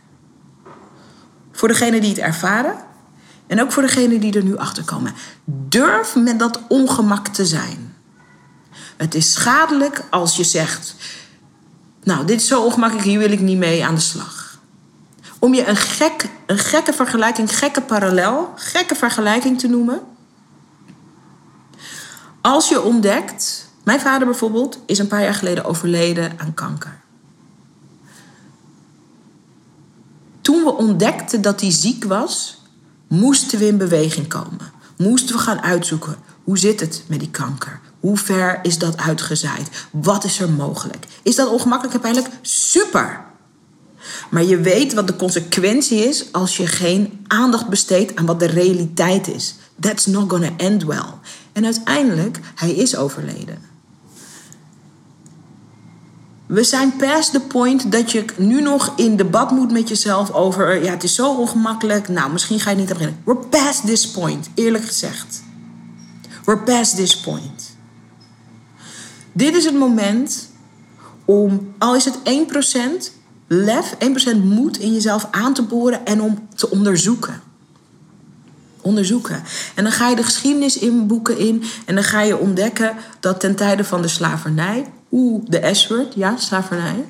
[1.53, 2.75] Voor degenen die het ervaren
[3.47, 5.15] en ook voor degenen die er nu achter komen.
[5.45, 7.95] Durf met dat ongemak te zijn.
[8.97, 10.95] Het is schadelijk als je zegt:
[12.03, 14.40] Nou, dit is zo ongemakkelijk, hier wil ik niet mee aan de slag.
[15.41, 20.01] Om je een, gek, een gekke vergelijking, gekke parallel, gekke vergelijking te noemen.
[22.41, 27.01] Als je ontdekt, mijn vader bijvoorbeeld is een paar jaar geleden overleden aan kanker.
[30.41, 32.63] Toen we ontdekten dat hij ziek was,
[33.09, 34.73] moesten we in beweging komen.
[34.97, 37.81] Moesten we gaan uitzoeken hoe zit het met die kanker?
[38.01, 39.87] Hoe ver is dat uitgezaaid?
[39.91, 41.07] Wat is er mogelijk?
[41.23, 42.29] Is dat ongemakkelijk en pijnlijk?
[42.43, 43.30] Super!
[44.31, 48.47] Maar je weet wat de consequentie is als je geen aandacht besteedt aan wat de
[48.47, 49.55] realiteit is.
[49.81, 51.13] That's not gonna end well.
[51.53, 53.69] En uiteindelijk, hij is overleden.
[56.47, 60.83] We zijn past the point dat je nu nog in debat moet met jezelf over...
[60.85, 63.23] ja, het is zo ongemakkelijk, nou, misschien ga je niet aan beginnen.
[63.25, 65.43] We're past this point, eerlijk gezegd.
[66.45, 67.77] We're past this point.
[69.33, 70.49] Dit is het moment
[71.25, 72.19] om, al is het
[73.09, 73.20] 1%
[73.53, 73.95] lef,
[74.35, 77.41] 1% moed in jezelf aan te boren en om te onderzoeken.
[78.81, 79.43] Onderzoeken.
[79.75, 83.41] En dan ga je de geschiedenis in boeken in en dan ga je ontdekken dat
[83.41, 87.05] ten tijde van de slavernij, oeh, de S-word, ja, slavernij.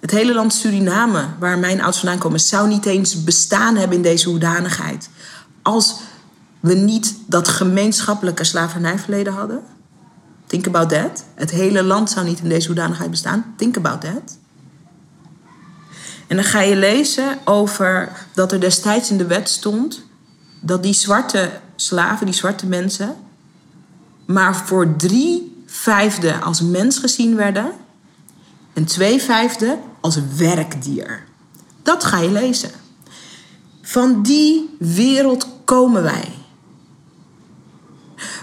[0.00, 4.02] Het hele land Suriname, waar mijn ouders vandaan komen, zou niet eens bestaan hebben in
[4.02, 5.10] deze hoedanigheid.
[5.62, 5.96] Als
[6.60, 9.62] we niet dat gemeenschappelijke slavernijverleden hadden.
[10.46, 11.24] Think about that.
[11.34, 13.54] Het hele land zou niet in deze hoedanigheid bestaan.
[13.56, 14.39] Think about that.
[16.30, 20.02] En dan ga je lezen over dat er destijds in de wet stond
[20.60, 23.16] dat die zwarte slaven, die zwarte mensen,
[24.26, 27.72] maar voor drie vijfde als mens gezien werden
[28.72, 31.24] en twee vijfde als werkdier.
[31.82, 32.70] Dat ga je lezen.
[33.82, 36.32] Van die wereld komen wij.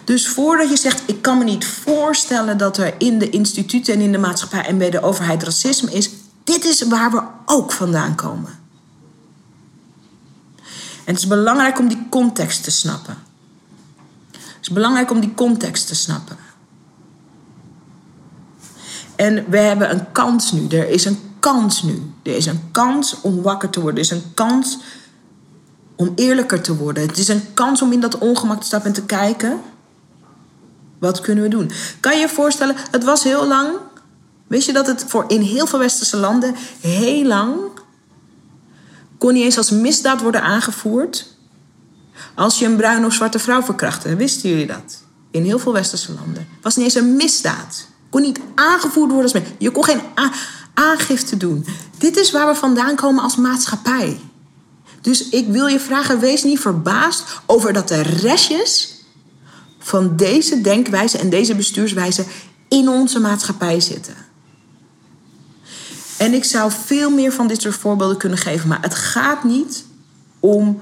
[0.03, 4.01] Dus voordat je zegt, ik kan me niet voorstellen dat er in de instituten en
[4.01, 6.09] in de maatschappij en bij de overheid racisme is,
[6.47, 8.59] dit is waar we ook vandaan komen.
[11.05, 13.17] En het is belangrijk om die context te snappen.
[14.31, 16.37] Het is belangrijk om die context te snappen.
[19.15, 20.67] En we hebben een kans nu.
[20.67, 22.11] Er is een kans nu.
[22.23, 24.03] Er is een kans om wakker te worden.
[24.03, 24.77] Er is een kans
[25.95, 27.07] om eerlijker te worden.
[27.07, 29.61] Het is een kans om in dat ongemak te stappen en te kijken
[30.99, 31.71] wat kunnen we doen?
[31.99, 33.69] Kan je je voorstellen, het was heel lang.
[34.47, 37.55] Wist je dat het voor in heel veel westerse landen heel lang
[39.17, 41.35] kon niet eens als misdaad worden aangevoerd
[42.35, 44.15] als je een bruine of zwarte vrouw verkrachtte?
[44.15, 45.03] Wisten jullie dat?
[45.31, 46.47] In heel veel westerse landen.
[46.61, 47.87] was niet eens een misdaad.
[48.09, 49.43] Kon niet aangevoerd worden als.
[49.57, 50.01] Je kon geen
[50.73, 51.65] aangifte doen.
[51.97, 54.19] Dit is waar we vandaan komen als maatschappij.
[55.01, 58.95] Dus ik wil je vragen, wees niet verbaasd over dat de restjes
[59.79, 62.25] van deze denkwijze en deze bestuurswijze
[62.67, 64.26] in onze maatschappij zitten.
[66.17, 69.85] En ik zou veel meer van dit soort voorbeelden kunnen geven, maar het gaat niet
[70.39, 70.81] om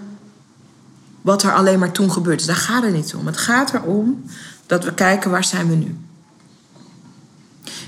[1.21, 2.45] wat er alleen maar toen gebeurd is.
[2.45, 3.25] Daar gaat het niet om.
[3.25, 4.23] Het gaat erom
[4.65, 5.97] dat we kijken waar zijn we nu.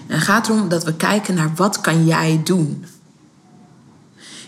[0.08, 2.86] En het gaat erom dat we kijken naar wat kan jij doen.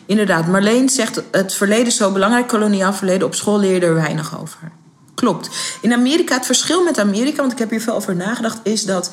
[0.06, 3.28] Inderdaad, Marleen zegt het verleden is zo belangrijk, koloniaal verleden.
[3.28, 4.72] Op school leer je er weinig over.
[5.14, 5.50] Klopt.
[5.82, 9.12] In Amerika, het verschil met Amerika, want ik heb hier veel over nagedacht, is dat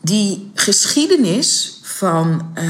[0.00, 2.64] die geschiedenis van uh,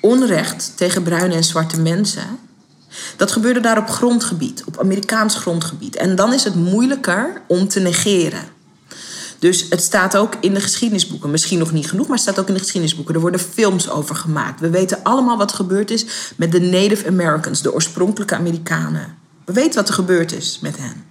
[0.00, 2.38] onrecht tegen bruine en zwarte mensen.
[3.16, 5.96] Dat gebeurde daar op grondgebied, op Amerikaans grondgebied.
[5.96, 8.42] En dan is het moeilijker om te negeren.
[9.38, 11.30] Dus het staat ook in de geschiedenisboeken.
[11.30, 13.14] Misschien nog niet genoeg, maar het staat ook in de geschiedenisboeken.
[13.14, 14.60] Er worden films over gemaakt.
[14.60, 19.16] We weten allemaal wat er gebeurd is met de Native Americans, de oorspronkelijke Amerikanen.
[19.44, 21.04] We weten wat er gebeurd is met hen.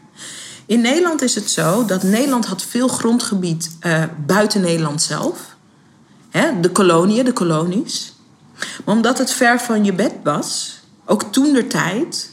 [0.66, 5.51] In Nederland is het zo dat Nederland had veel grondgebied uh, buiten Nederland zelf.
[6.62, 8.16] De koloniën, de kolonies.
[8.86, 12.32] Maar omdat het ver van je bed was, ook toen der tijd,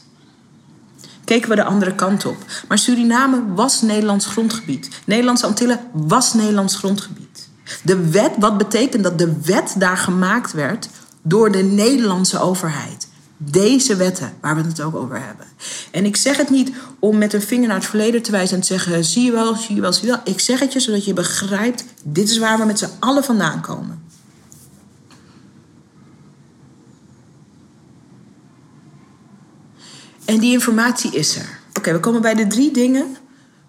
[1.23, 2.37] keken we de andere kant op.
[2.67, 4.89] Maar Suriname was Nederlands grondgebied.
[5.05, 7.49] Nederlandse Antillen was Nederlands grondgebied.
[7.83, 10.89] De wet, wat betekent dat de wet daar gemaakt werd
[11.21, 13.08] door de Nederlandse overheid.
[13.41, 15.45] Deze wetten waar we het ook over hebben.
[15.91, 18.61] En ik zeg het niet om met een vinger naar het verleden te wijzen en
[18.61, 20.21] te zeggen: zie je wel, zie je wel, zie je wel.
[20.23, 23.61] Ik zeg het je zodat je begrijpt: dit is waar we met z'n allen vandaan
[23.61, 24.03] komen.
[30.25, 31.59] En die informatie is er.
[31.73, 33.17] Oké, we komen bij de drie dingen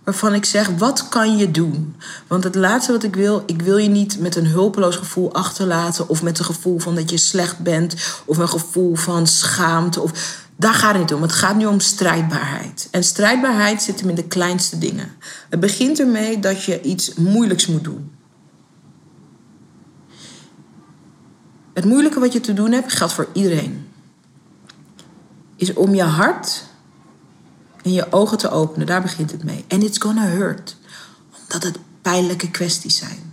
[0.05, 1.97] waarvan ik zeg: wat kan je doen?
[2.27, 6.09] Want het laatste wat ik wil, ik wil je niet met een hulpeloos gevoel achterlaten
[6.09, 10.01] of met een gevoel van dat je slecht bent of een gevoel van schaamte.
[10.01, 11.23] Of, daar gaat het niet om.
[11.23, 12.89] Het gaat nu om strijdbaarheid.
[12.91, 15.13] En strijdbaarheid zit hem in de kleinste dingen.
[15.49, 18.13] Het begint ermee dat je iets moeilijks moet doen.
[21.75, 23.89] Het moeilijke wat je te doen hebt geldt voor iedereen
[25.57, 26.65] is om je hart
[27.83, 28.87] en je ogen te openen.
[28.87, 29.65] Daar begint het mee.
[29.69, 30.77] En it's gonna hurt.
[31.43, 33.33] Omdat het pijnlijke kwesties zijn.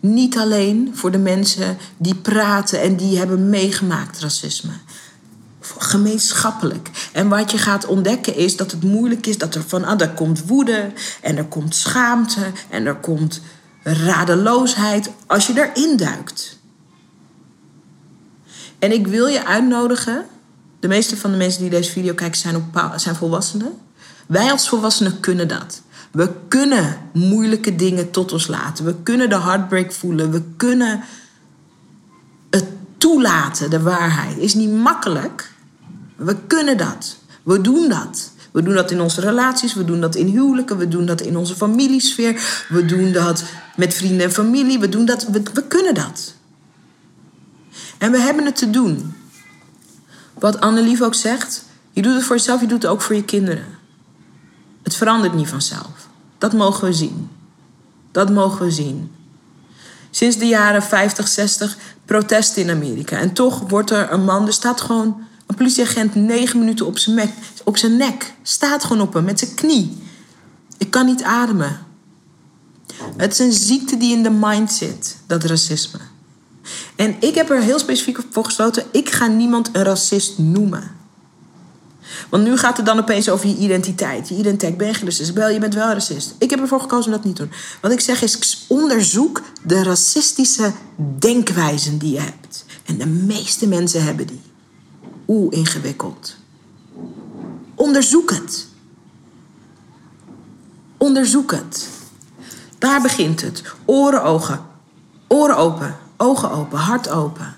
[0.00, 4.72] Niet alleen voor de mensen die praten en die hebben meegemaakt racisme.
[5.78, 6.90] Gemeenschappelijk.
[7.12, 10.46] En wat je gaat ontdekken is dat het moeilijk is dat er van, ah, komt
[10.46, 13.40] woede en er komt schaamte en er komt
[13.82, 16.58] radeloosheid als je erin duikt.
[18.78, 20.26] En ik wil je uitnodigen
[20.80, 23.78] de meeste van de mensen die deze video kijken zijn, op, zijn volwassenen.
[24.26, 25.82] Wij als volwassenen kunnen dat.
[26.10, 28.84] We kunnen moeilijke dingen tot ons laten.
[28.84, 30.30] We kunnen de heartbreak voelen.
[30.30, 31.04] We kunnen
[32.50, 32.64] het
[32.98, 34.38] toelaten, de waarheid.
[34.38, 35.52] Is niet makkelijk.
[36.16, 37.16] We kunnen dat.
[37.42, 38.30] We doen dat.
[38.56, 41.36] We doen dat in onze relaties, we doen dat in huwelijken, we doen dat in
[41.36, 43.44] onze familiesfeer, we doen dat
[43.76, 46.34] met vrienden en familie, we, doen dat, we, kunnen dat.
[47.98, 49.14] En we hebben het te doen.
[50.34, 53.24] Wat Annelief ook zegt, je doet het voor jezelf, je doet het ook voor je
[53.24, 53.75] kinderen.
[54.86, 56.08] Het verandert niet vanzelf.
[56.38, 57.28] Dat mogen we zien.
[58.12, 59.10] Dat mogen we zien.
[60.10, 63.18] Sinds de jaren 50, 60 protesten in Amerika.
[63.18, 67.16] En toch wordt er een man, er staat gewoon een politieagent negen minuten op zijn,
[67.16, 67.30] nek,
[67.64, 68.34] op zijn nek.
[68.42, 69.98] Staat gewoon op hem met zijn knie.
[70.78, 71.78] Ik kan niet ademen.
[73.16, 75.98] Het is een ziekte die in de mind zit, dat racisme.
[76.96, 80.96] En ik heb er heel specifiek voor gesloten: ik ga niemand een racist noemen.
[82.28, 84.28] Want nu gaat het dan opeens over je identiteit.
[84.28, 85.32] Je identiteit, ben je racist?
[85.32, 86.34] Wel, je bent wel racist.
[86.38, 87.52] Ik heb ervoor gekozen om dat niet te doen.
[87.80, 90.72] Wat ik zeg is, onderzoek de racistische
[91.18, 92.64] denkwijzen die je hebt.
[92.84, 94.40] En de meeste mensen hebben die.
[95.26, 96.36] Oeh, ingewikkeld.
[97.74, 98.66] Onderzoek het.
[100.96, 101.88] Onderzoek het.
[102.78, 103.62] Daar begint het.
[103.84, 104.60] Oren, ogen.
[105.26, 105.96] Oren open.
[106.16, 107.56] Ogen open, hart open.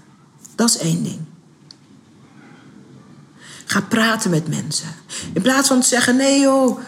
[0.54, 1.27] Dat is één ding.
[3.68, 4.88] Ga praten met mensen.
[5.32, 6.80] In plaats van te zeggen: nee joh,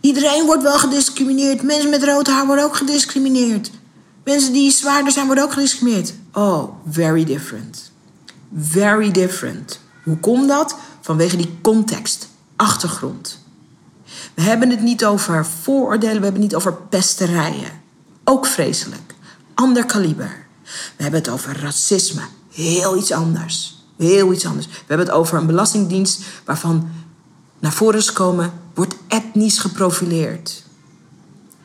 [0.00, 1.62] iedereen wordt wel gediscrimineerd.
[1.62, 3.70] Mensen met rood haar worden ook gediscrimineerd.
[4.24, 6.14] Mensen die zwaarder zijn worden ook gediscrimineerd.
[6.32, 7.90] Oh, very different.
[8.58, 9.80] Very different.
[10.04, 10.76] Hoe komt dat?
[11.00, 13.38] Vanwege die context, achtergrond.
[14.34, 17.80] We hebben het niet over vooroordelen, we hebben het niet over pesterijen.
[18.24, 19.12] Ook vreselijk
[19.54, 20.46] ander kaliber.
[20.96, 22.22] We hebben het over racisme.
[22.52, 23.81] Heel iets anders.
[23.96, 24.66] Heel iets anders.
[24.66, 26.88] We hebben het over een belastingdienst waarvan
[27.58, 30.62] naar voren is komen, wordt etnisch geprofileerd.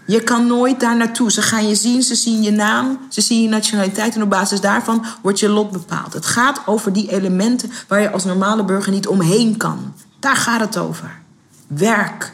[0.06, 1.32] Je kan nooit daar naartoe.
[1.32, 4.62] Ze gaan je zien, ze zien je naam, ze zien je nationaliteit en op basis
[4.62, 6.14] daarvan wordt je lot bepaald.
[6.14, 9.94] Het gaat over die elementen waar je als normale burger niet omheen kan.
[10.20, 11.20] Daar gaat het over.
[11.68, 12.34] Werk.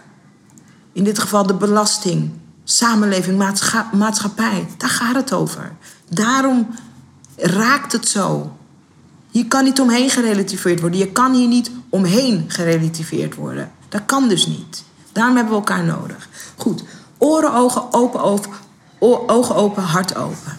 [0.91, 2.31] In dit geval de belasting
[2.63, 3.37] samenleving,
[3.91, 4.67] maatschappij.
[4.77, 5.71] Daar gaat het over.
[6.09, 6.67] Daarom
[7.35, 8.57] raakt het zo.
[9.33, 10.99] Je kan niet omheen gerelativeerd worden.
[10.99, 13.71] Je kan hier niet omheen gerelativeerd worden.
[13.89, 14.83] Dat kan dus niet.
[15.11, 16.29] Daarom hebben we elkaar nodig.
[16.55, 16.83] Goed.
[17.17, 18.21] Oren, ogen, open.
[19.27, 20.57] Ogen open, hart open.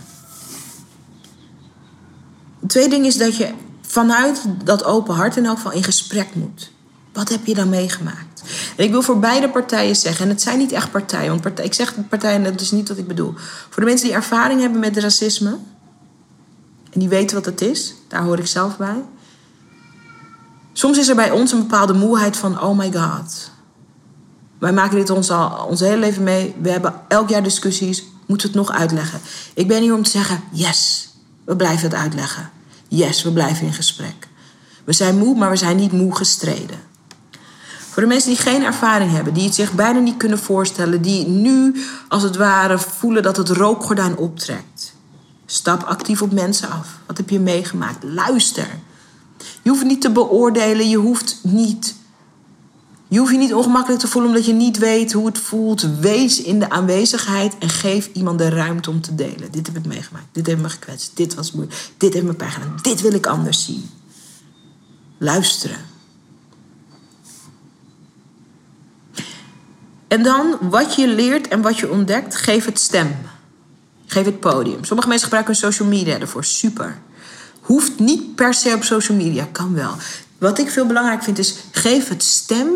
[2.61, 6.35] Het tweede ding is dat je vanuit dat open hart in elk geval in gesprek
[6.35, 6.73] moet.
[7.13, 8.43] Wat heb je dan meegemaakt?
[8.77, 11.65] En ik wil voor beide partijen zeggen, en het zijn niet echt partijen, want partij,
[11.65, 13.35] ik zeg partijen, dat is niet wat ik bedoel.
[13.71, 15.59] Voor de mensen die ervaring hebben met racisme,
[16.91, 19.05] en die weten wat het is, daar hoor ik zelf bij.
[20.73, 23.51] Soms is er bij ons een bepaalde moeheid van, oh my god.
[24.59, 26.55] Wij maken dit ons al ons hele leven mee.
[26.61, 28.05] We hebben elk jaar discussies.
[28.27, 29.21] Moeten we het nog uitleggen?
[29.55, 31.09] Ik ben hier om te zeggen, yes,
[31.45, 32.51] we blijven het uitleggen.
[32.89, 34.29] Yes, we blijven in gesprek.
[34.85, 36.79] We zijn moe, maar we zijn niet moe gestreden.
[37.91, 41.27] Voor de mensen die geen ervaring hebben, die het zich bijna niet kunnen voorstellen, die
[41.27, 44.74] nu als het ware voelen dat het rookgordijn optrekt.
[45.55, 46.99] Stap actief op mensen af.
[47.07, 48.05] Wat heb je meegemaakt?
[48.05, 48.69] Luister.
[49.63, 51.95] Je hoeft niet te beoordelen, je hoeft niet.
[53.09, 55.99] Je hoeft je niet ongemakkelijk te voelen omdat je niet weet hoe het voelt.
[56.01, 59.51] Wees in de aanwezigheid en geef iemand de ruimte om te delen.
[59.51, 62.51] Dit heb ik meegemaakt, dit heeft me gekwetst, dit was moeilijk, dit heeft me pijn
[62.51, 63.91] gedaan, dit wil ik anders zien.
[65.19, 65.79] Luisteren.
[70.09, 73.17] En dan wat je leert en wat je ontdekt, geef het stem.
[74.15, 74.85] Geef het podium.
[74.85, 76.45] Sommige mensen gebruiken social media ervoor.
[76.45, 76.99] Super.
[77.61, 79.95] Hoeft niet per se op social media, kan wel.
[80.39, 82.69] Wat ik veel belangrijk vind is, geef het stem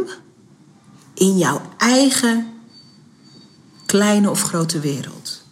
[1.15, 2.47] in jouw eigen
[3.87, 5.43] kleine of grote wereld.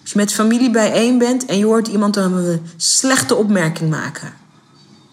[0.00, 4.32] Als je met familie bijeen bent en je hoort iemand een slechte opmerking maken.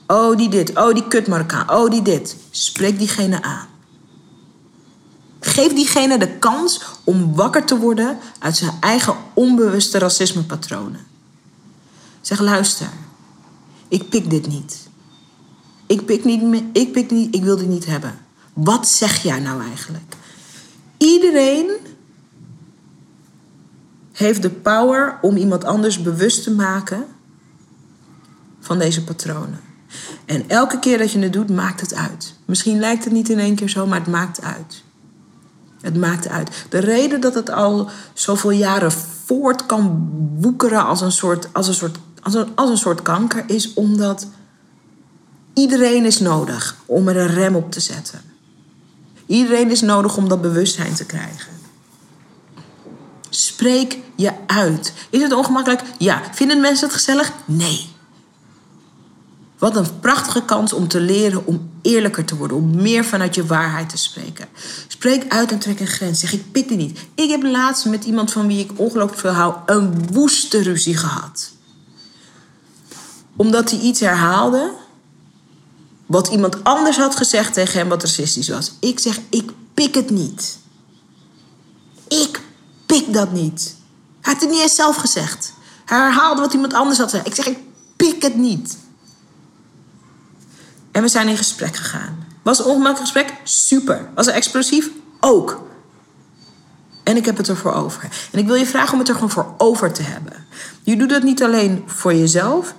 [0.07, 0.77] Oh, die dit.
[0.77, 1.27] Oh, die kut.
[1.67, 2.35] Oh, die dit.
[2.51, 3.67] Spreek diegene aan.
[5.45, 10.99] Geef diegene de kans om wakker te worden uit zijn eigen onbewuste racismepatronen.
[12.21, 12.89] Zeg, luister,
[13.87, 14.87] ik pik dit niet.
[15.85, 18.17] Ik pik niet, ik pik niet, ik wil dit niet hebben.
[18.53, 20.15] Wat zeg jij nou eigenlijk?
[20.97, 21.71] Iedereen
[24.11, 27.05] heeft de power om iemand anders bewust te maken
[28.59, 29.59] van deze patronen.
[30.25, 32.33] En elke keer dat je het doet, maakt het uit.
[32.45, 34.83] Misschien lijkt het niet in één keer zo, maar het maakt uit.
[35.85, 36.65] Het maakt uit.
[36.69, 38.91] De reden dat het al zoveel jaren
[39.25, 40.09] voort kan
[40.39, 44.27] woekeren als een soort, als een soort, als een, als een soort kanker is omdat
[45.53, 48.21] iedereen is nodig om er een rem op te zetten.
[49.25, 51.53] Iedereen is nodig om dat bewustzijn te krijgen.
[53.29, 54.93] Spreek je uit.
[55.09, 55.81] Is het ongemakkelijk?
[55.97, 56.21] Ja.
[56.31, 57.31] Vinden mensen het gezellig?
[57.45, 57.94] Nee.
[59.65, 63.45] Wat een prachtige kans om te leren om eerlijker te worden, om meer vanuit je
[63.45, 64.47] waarheid te spreken.
[64.87, 66.19] Spreek uit en trek een grens.
[66.19, 66.99] Zeg ik pik die niet.
[67.15, 71.51] Ik heb laatst met iemand van wie ik ongelooflijk veel hou een woeste ruzie gehad.
[73.35, 74.73] Omdat hij iets herhaalde
[76.05, 78.71] wat iemand anders had gezegd tegen hem wat racistisch was.
[78.79, 80.57] Ik zeg ik pik het niet.
[82.07, 82.41] Ik
[82.85, 83.75] pik dat niet.
[84.21, 85.53] Hij had het niet eens zelf gezegd.
[85.85, 87.27] Hij herhaalde wat iemand anders had gezegd.
[87.27, 87.57] Ik zeg ik
[87.95, 88.83] pik het niet.
[90.95, 92.25] En we zijn in gesprek gegaan.
[92.41, 93.33] Was een ongemakkelijk gesprek?
[93.43, 94.09] Super.
[94.13, 94.89] Was het explosief?
[95.19, 95.61] Ook.
[97.03, 98.09] En ik heb het ervoor over.
[98.31, 100.33] En ik wil je vragen om het er gewoon voor over te hebben.
[100.83, 102.75] Je doet dat niet alleen voor jezelf.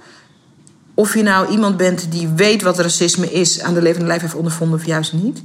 [0.95, 4.35] Of je nou iemand bent die weet wat racisme is, aan de levende lijf heeft
[4.35, 5.43] ondervonden of juist niet.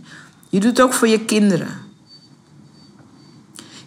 [0.50, 1.78] Je doet het ook voor je kinderen.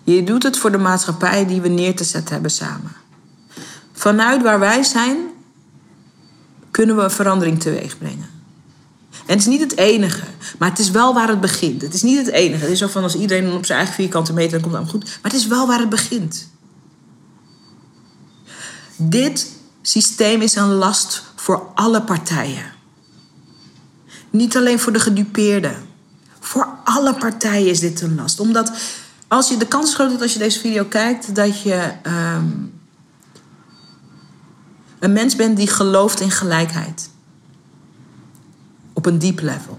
[0.02, 2.92] Je doet het voor de maatschappij die we neer te zetten hebben samen.
[3.92, 5.16] Vanuit waar wij zijn,
[6.70, 8.33] kunnen we verandering teweeg brengen.
[9.26, 10.24] En het is niet het enige,
[10.58, 11.82] maar het is wel waar het begint.
[11.82, 12.62] Het is niet het enige.
[12.62, 15.00] Het is zo van als iedereen op zijn eigen vierkante meter, dan komt het allemaal
[15.00, 15.18] goed.
[15.22, 16.48] Maar het is wel waar het begint.
[18.96, 19.50] Dit
[19.82, 22.72] systeem is een last voor alle partijen.
[24.30, 25.76] Niet alleen voor de gedupeerden.
[26.40, 28.40] Voor alle partijen is dit een last.
[28.40, 28.72] Omdat
[29.28, 32.80] als je, de kans groot dat als je deze video kijkt, dat je um,
[34.98, 37.12] een mens bent die gelooft in gelijkheid
[38.94, 39.78] op een diep level.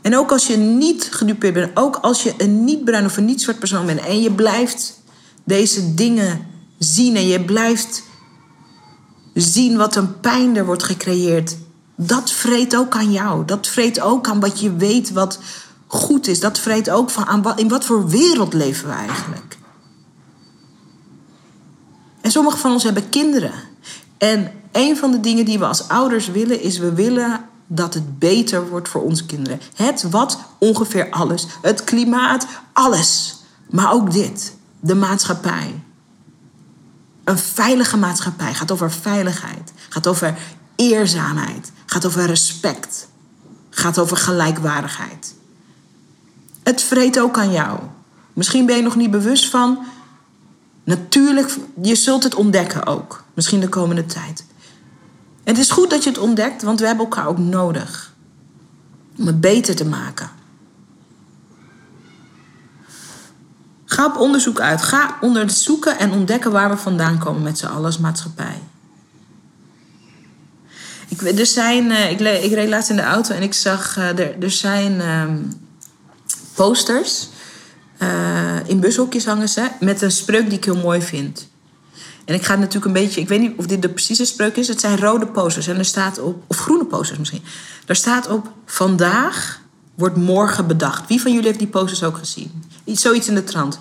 [0.00, 3.58] En ook als je niet gedupeerd bent, ook als je een niet-bruin of een niet-zwart
[3.58, 5.00] persoon bent en je blijft
[5.44, 6.46] deze dingen
[6.78, 8.02] zien en je blijft
[9.34, 11.56] zien wat een pijn er wordt gecreëerd,
[11.96, 13.44] dat vreet ook aan jou.
[13.44, 15.38] Dat vreet ook aan wat je weet wat
[15.86, 16.40] goed is.
[16.40, 19.58] Dat vreet ook van aan wat, in wat voor wereld leven we eigenlijk.
[22.20, 23.52] En sommige van ons hebben kinderen.
[24.18, 28.18] En een van de dingen die we als ouders willen, is we willen dat het
[28.18, 29.60] beter wordt voor onze kinderen.
[29.74, 31.46] Het wat, ongeveer alles.
[31.62, 33.36] Het klimaat, alles.
[33.70, 35.82] Maar ook dit, de maatschappij.
[37.24, 40.38] Een veilige maatschappij gaat over veiligheid, gaat over
[40.76, 43.08] eerzaamheid, gaat over respect,
[43.70, 45.34] gaat over gelijkwaardigheid.
[46.62, 47.78] Het vreet ook aan jou.
[48.32, 49.78] Misschien ben je nog niet bewust van.
[50.84, 53.24] Natuurlijk, je zult het ontdekken ook.
[53.34, 54.44] Misschien de komende tijd.
[55.48, 58.14] Het is goed dat je het ontdekt, want we hebben elkaar ook nodig.
[59.18, 60.30] Om het beter te maken.
[63.84, 64.82] Ga op onderzoek uit.
[64.82, 68.62] Ga onderzoeken en ontdekken waar we vandaan komen met z'n allen maatschappij.
[71.08, 74.42] Ik, zijn, eh, ik, ik reed laatst in de auto en ik zag, uh, er,
[74.42, 75.36] er zijn ehm,
[76.54, 77.28] posters.
[77.98, 81.47] Uh, in bushokjes hangen ze met een spreuk die ik heel mooi vind.
[82.28, 84.68] En ik ga natuurlijk een beetje, ik weet niet of dit de precieze spreuk is.
[84.68, 87.42] Het zijn rode posters en er staat op, of groene posters misschien.
[87.84, 89.60] Daar staat op: Vandaag
[89.94, 91.08] wordt morgen bedacht.
[91.08, 92.64] Wie van jullie heeft die posters ook gezien?
[92.84, 93.80] Iets, zoiets in de trant.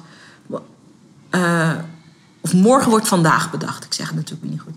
[1.31, 1.71] Uh,
[2.41, 3.85] of morgen wordt vandaag bedacht.
[3.85, 4.75] Ik zeg het natuurlijk niet goed.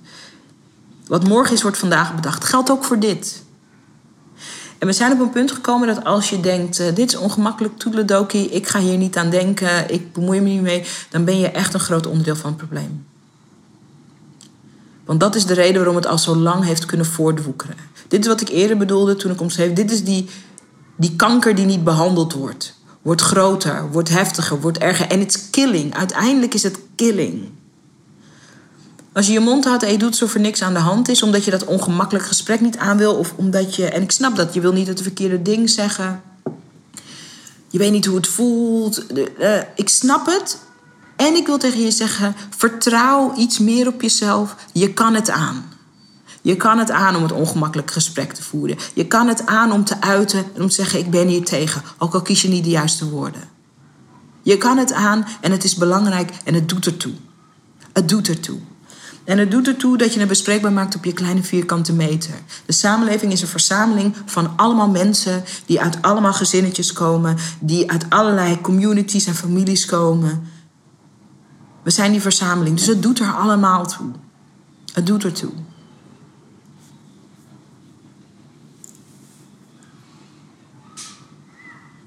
[1.06, 2.44] Wat morgen is, wordt vandaag bedacht.
[2.44, 3.42] Geldt ook voor dit.
[4.78, 7.78] En we zijn op een punt gekomen dat als je denkt: uh, dit is ongemakkelijk,
[7.78, 11.50] toedeledokie, ik ga hier niet aan denken, ik bemoei me niet mee, dan ben je
[11.50, 13.08] echt een groot onderdeel van het probleem.
[15.10, 17.76] Want dat is de reden waarom het al zo lang heeft kunnen voortwoekeren.
[18.08, 19.72] Dit is wat ik eerder bedoelde toen ik omschreef.
[19.72, 20.28] Dit is die,
[20.96, 22.74] die kanker die niet behandeld wordt.
[23.02, 25.06] Wordt groter, wordt heftiger, wordt erger.
[25.06, 25.94] En het is killing.
[25.94, 27.48] Uiteindelijk is het killing.
[29.12, 31.22] Als je je mond houdt en je doet alsof er niks aan de hand is,
[31.22, 34.54] omdat je dat ongemakkelijk gesprek niet aan wil, of omdat je, en ik snap dat,
[34.54, 36.22] je wil niet het verkeerde ding zeggen.
[37.68, 39.04] Je weet niet hoe het voelt.
[39.38, 40.58] Uh, ik snap het.
[41.20, 44.56] En ik wil tegen je zeggen: vertrouw iets meer op jezelf.
[44.72, 45.64] Je kan het aan.
[46.42, 48.76] Je kan het aan om het ongemakkelijk gesprek te voeren.
[48.94, 51.82] Je kan het aan om te uiten en om te zeggen: Ik ben hier tegen,
[51.98, 53.42] ook al kies je niet de juiste woorden.
[54.42, 57.12] Je kan het aan en het is belangrijk en het doet ertoe.
[57.92, 58.58] Het doet ertoe.
[59.24, 62.34] En het doet ertoe dat je het bespreekbaar maakt op je kleine vierkante meter.
[62.66, 68.06] De samenleving is een verzameling van allemaal mensen die uit allemaal gezinnetjes komen, die uit
[68.08, 70.58] allerlei communities en families komen.
[71.82, 74.10] We zijn die verzameling, dus het doet er allemaal toe.
[74.92, 75.52] Het doet er toe.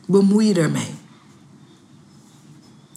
[0.06, 0.96] Bemoei je ermee.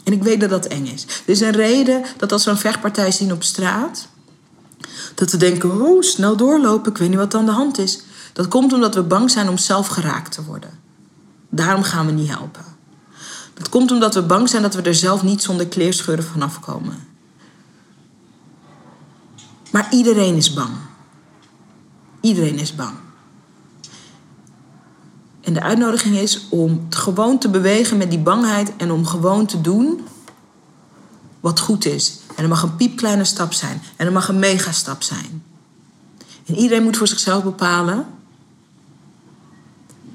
[0.05, 1.03] En ik weet dat dat eng is.
[1.03, 4.09] Er is een reden dat als we een vechtpartij zien op straat,
[5.15, 8.01] dat we denken: oh, snel doorlopen, ik weet niet wat aan de hand is.
[8.33, 10.71] Dat komt omdat we bang zijn om zelf geraakt te worden.
[11.51, 12.76] Daarom gaan we niet helpen.
[13.57, 17.07] Dat komt omdat we bang zijn dat we er zelf niet zonder kleerscheuren vanaf komen.
[19.71, 20.71] Maar iedereen is bang.
[22.21, 22.95] Iedereen is bang.
[25.41, 29.61] En de uitnodiging is om gewoon te bewegen met die bangheid en om gewoon te
[29.61, 30.07] doen
[31.41, 32.19] wat goed is.
[32.35, 35.45] En er mag een piepkleine stap zijn en er mag een megastap zijn.
[36.47, 38.07] En iedereen moet voor zichzelf bepalen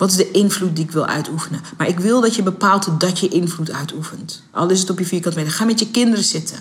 [0.01, 1.61] wat is de invloed die ik wil uitoefenen?
[1.77, 4.43] Maar ik wil dat je bepaalt dat je invloed uitoefent.
[4.51, 5.51] Al is het op je vierkant meter.
[5.51, 6.57] Ga met je kinderen zitten.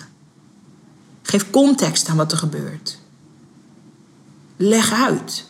[1.21, 2.99] Geef context aan wat er gebeurt.
[4.57, 5.45] Leg uit.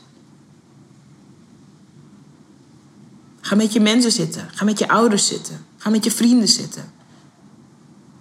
[3.42, 4.50] Ga met je mensen zitten.
[4.54, 5.66] Ga met je ouders zitten.
[5.78, 6.92] Ga met je vrienden zitten.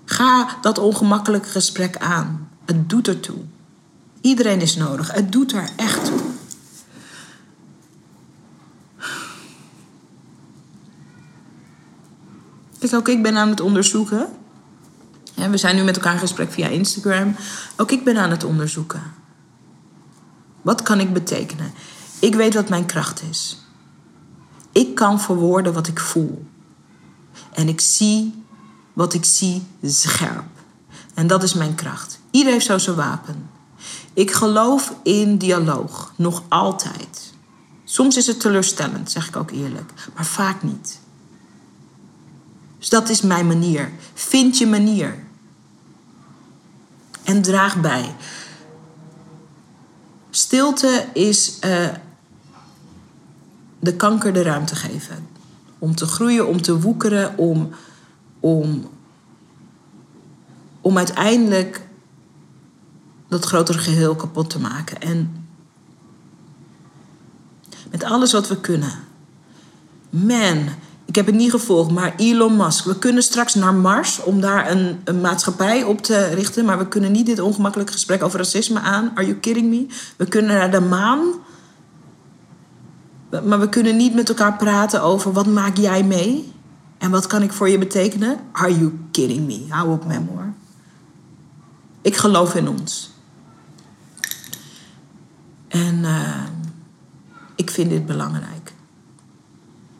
[0.05, 2.49] Ga dat ongemakkelijke gesprek aan.
[2.65, 3.39] Het doet ertoe.
[4.21, 5.13] Iedereen is nodig.
[5.13, 6.30] Het doet er echt toe.
[12.81, 14.29] Dus ook ik ben aan het onderzoeken.
[15.35, 17.37] we zijn nu met elkaar in gesprek via Instagram.
[17.77, 19.03] Ook ik ben aan het onderzoeken.
[20.63, 21.73] Wat kan ik betekenen?
[22.19, 23.59] Ik weet wat mijn kracht is.
[24.73, 26.47] Ik kan verwoorden wat ik voel.
[27.53, 28.45] En ik zie
[28.93, 30.45] wat ik zie scherp.
[31.15, 32.21] En dat is mijn kracht.
[32.31, 33.51] Iedereen heeft zo zijn wapen.
[34.13, 37.33] Ik geloof in dialoog, nog altijd.
[37.85, 41.00] Soms is het teleurstellend, zeg ik ook eerlijk, maar vaak niet.
[42.81, 43.93] Dus dat is mijn manier.
[44.15, 45.25] Vind je manier.
[47.23, 48.15] En draag bij.
[50.31, 51.89] Stilte is uh,
[53.81, 55.29] de kanker de ruimte geven.
[55.79, 57.71] Om te groeien, om te woekeren, om,
[58.41, 58.91] om,
[60.81, 61.87] om uiteindelijk
[63.29, 65.01] dat grotere geheel kapot te maken.
[65.01, 65.47] En
[67.91, 68.93] met alles wat we kunnen.
[70.11, 70.69] Man,
[71.11, 72.85] ik heb het niet gevolgd, maar Elon Musk.
[72.85, 76.65] We kunnen straks naar Mars om daar een, een, maatschappij op te richten.
[76.65, 79.11] Maar we kunnen niet dit ongemakkelijke gesprek over racisme aan.
[79.15, 79.87] Are you kidding me?
[80.17, 81.33] We kunnen naar de maan.
[83.45, 86.53] Maar we kunnen niet met elkaar praten over wat maak jij mee?
[86.99, 88.39] En wat kan ik voor je betekenen?
[88.53, 89.67] Are you kidding me?
[89.69, 90.53] Hou op, memoir.
[92.03, 93.11] Ik geloof in ons.
[95.69, 96.45] En uh,
[97.57, 98.60] ik vind dit belangrijk.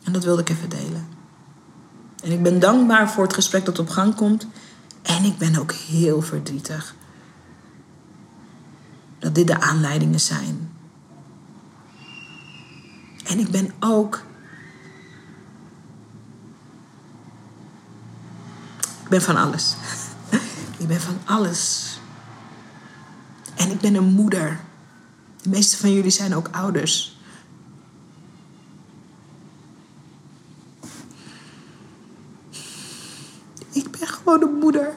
[0.03, 1.07] En dat wilde ik even delen.
[2.23, 4.47] En ik ben dankbaar voor het gesprek dat op gang komt.
[5.01, 6.95] En ik ben ook heel verdrietig
[9.19, 10.71] dat dit de aanleidingen zijn
[13.31, 14.23] En ik ben ook.
[19.03, 19.75] Ik ben van alles.
[20.81, 21.99] ik ben van alles.
[23.55, 24.59] En ik ben een moeder.
[25.41, 27.20] De meeste van jullie zijn ook ouders.
[34.25, 34.95] Een moeder.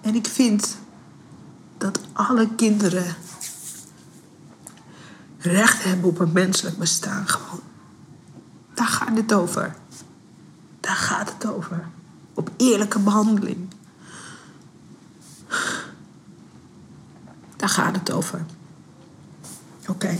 [0.00, 0.78] En ik vind
[1.78, 3.14] dat alle kinderen
[5.38, 7.28] recht hebben op een menselijk bestaan.
[7.28, 7.60] Gewoon.
[8.74, 9.76] Daar gaat het over.
[10.80, 11.88] Daar gaat het over.
[12.34, 13.68] Op eerlijke behandeling.
[17.56, 18.44] Daar gaat het over.
[19.88, 20.18] Oké.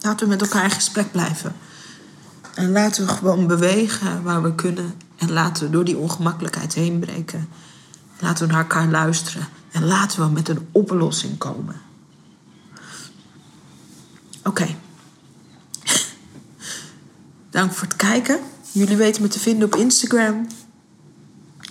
[0.00, 1.56] Laten we met elkaar in gesprek blijven.
[2.54, 4.94] En laten we gewoon bewegen waar we kunnen.
[5.16, 7.48] En laten we door die ongemakkelijkheid heen breken.
[8.18, 9.48] Laten we naar elkaar luisteren.
[9.70, 11.80] En laten we met een oplossing komen.
[14.42, 14.66] Oké.
[17.50, 18.38] Dank voor het kijken.
[18.72, 20.46] Jullie weten me te vinden op Instagram.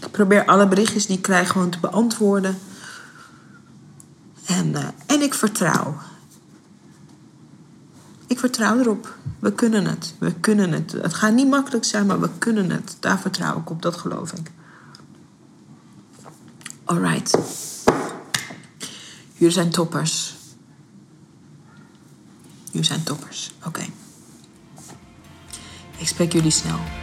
[0.05, 2.57] Ik probeer alle berichtjes die ik krijg gewoon te beantwoorden.
[4.45, 5.97] En, uh, en ik vertrouw.
[8.27, 9.17] Ik vertrouw erop.
[9.39, 10.13] We kunnen het.
[10.19, 10.91] We kunnen het.
[10.91, 12.97] Het gaat niet makkelijk zijn, maar we kunnen het.
[12.99, 13.81] Daar vertrouw ik op.
[13.81, 14.51] Dat geloof ik.
[16.83, 17.37] Alright.
[19.33, 20.35] Jullie zijn toppers.
[22.71, 23.51] Jullie zijn toppers.
[23.65, 23.85] Oké.
[25.97, 27.02] Ik spreek jullie snel.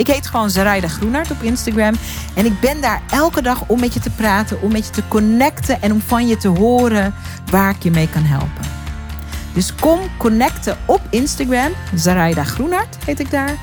[0.00, 1.94] Ik heet gewoon Zaraida Groenart op Instagram.
[2.34, 5.08] En ik ben daar elke dag om met je te praten, om met je te
[5.08, 7.14] connecten en om van je te horen
[7.50, 8.64] waar ik je mee kan helpen.
[9.54, 11.72] Dus kom connecten op Instagram.
[11.94, 13.56] Zaraida Groenart heet ik daar.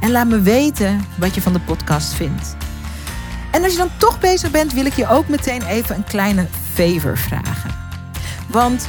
[0.00, 2.56] En laat me weten wat je van de podcast vindt.
[3.50, 6.46] En als je dan toch bezig bent, wil ik je ook meteen even een kleine
[6.74, 7.70] favor vragen.
[8.46, 8.88] Want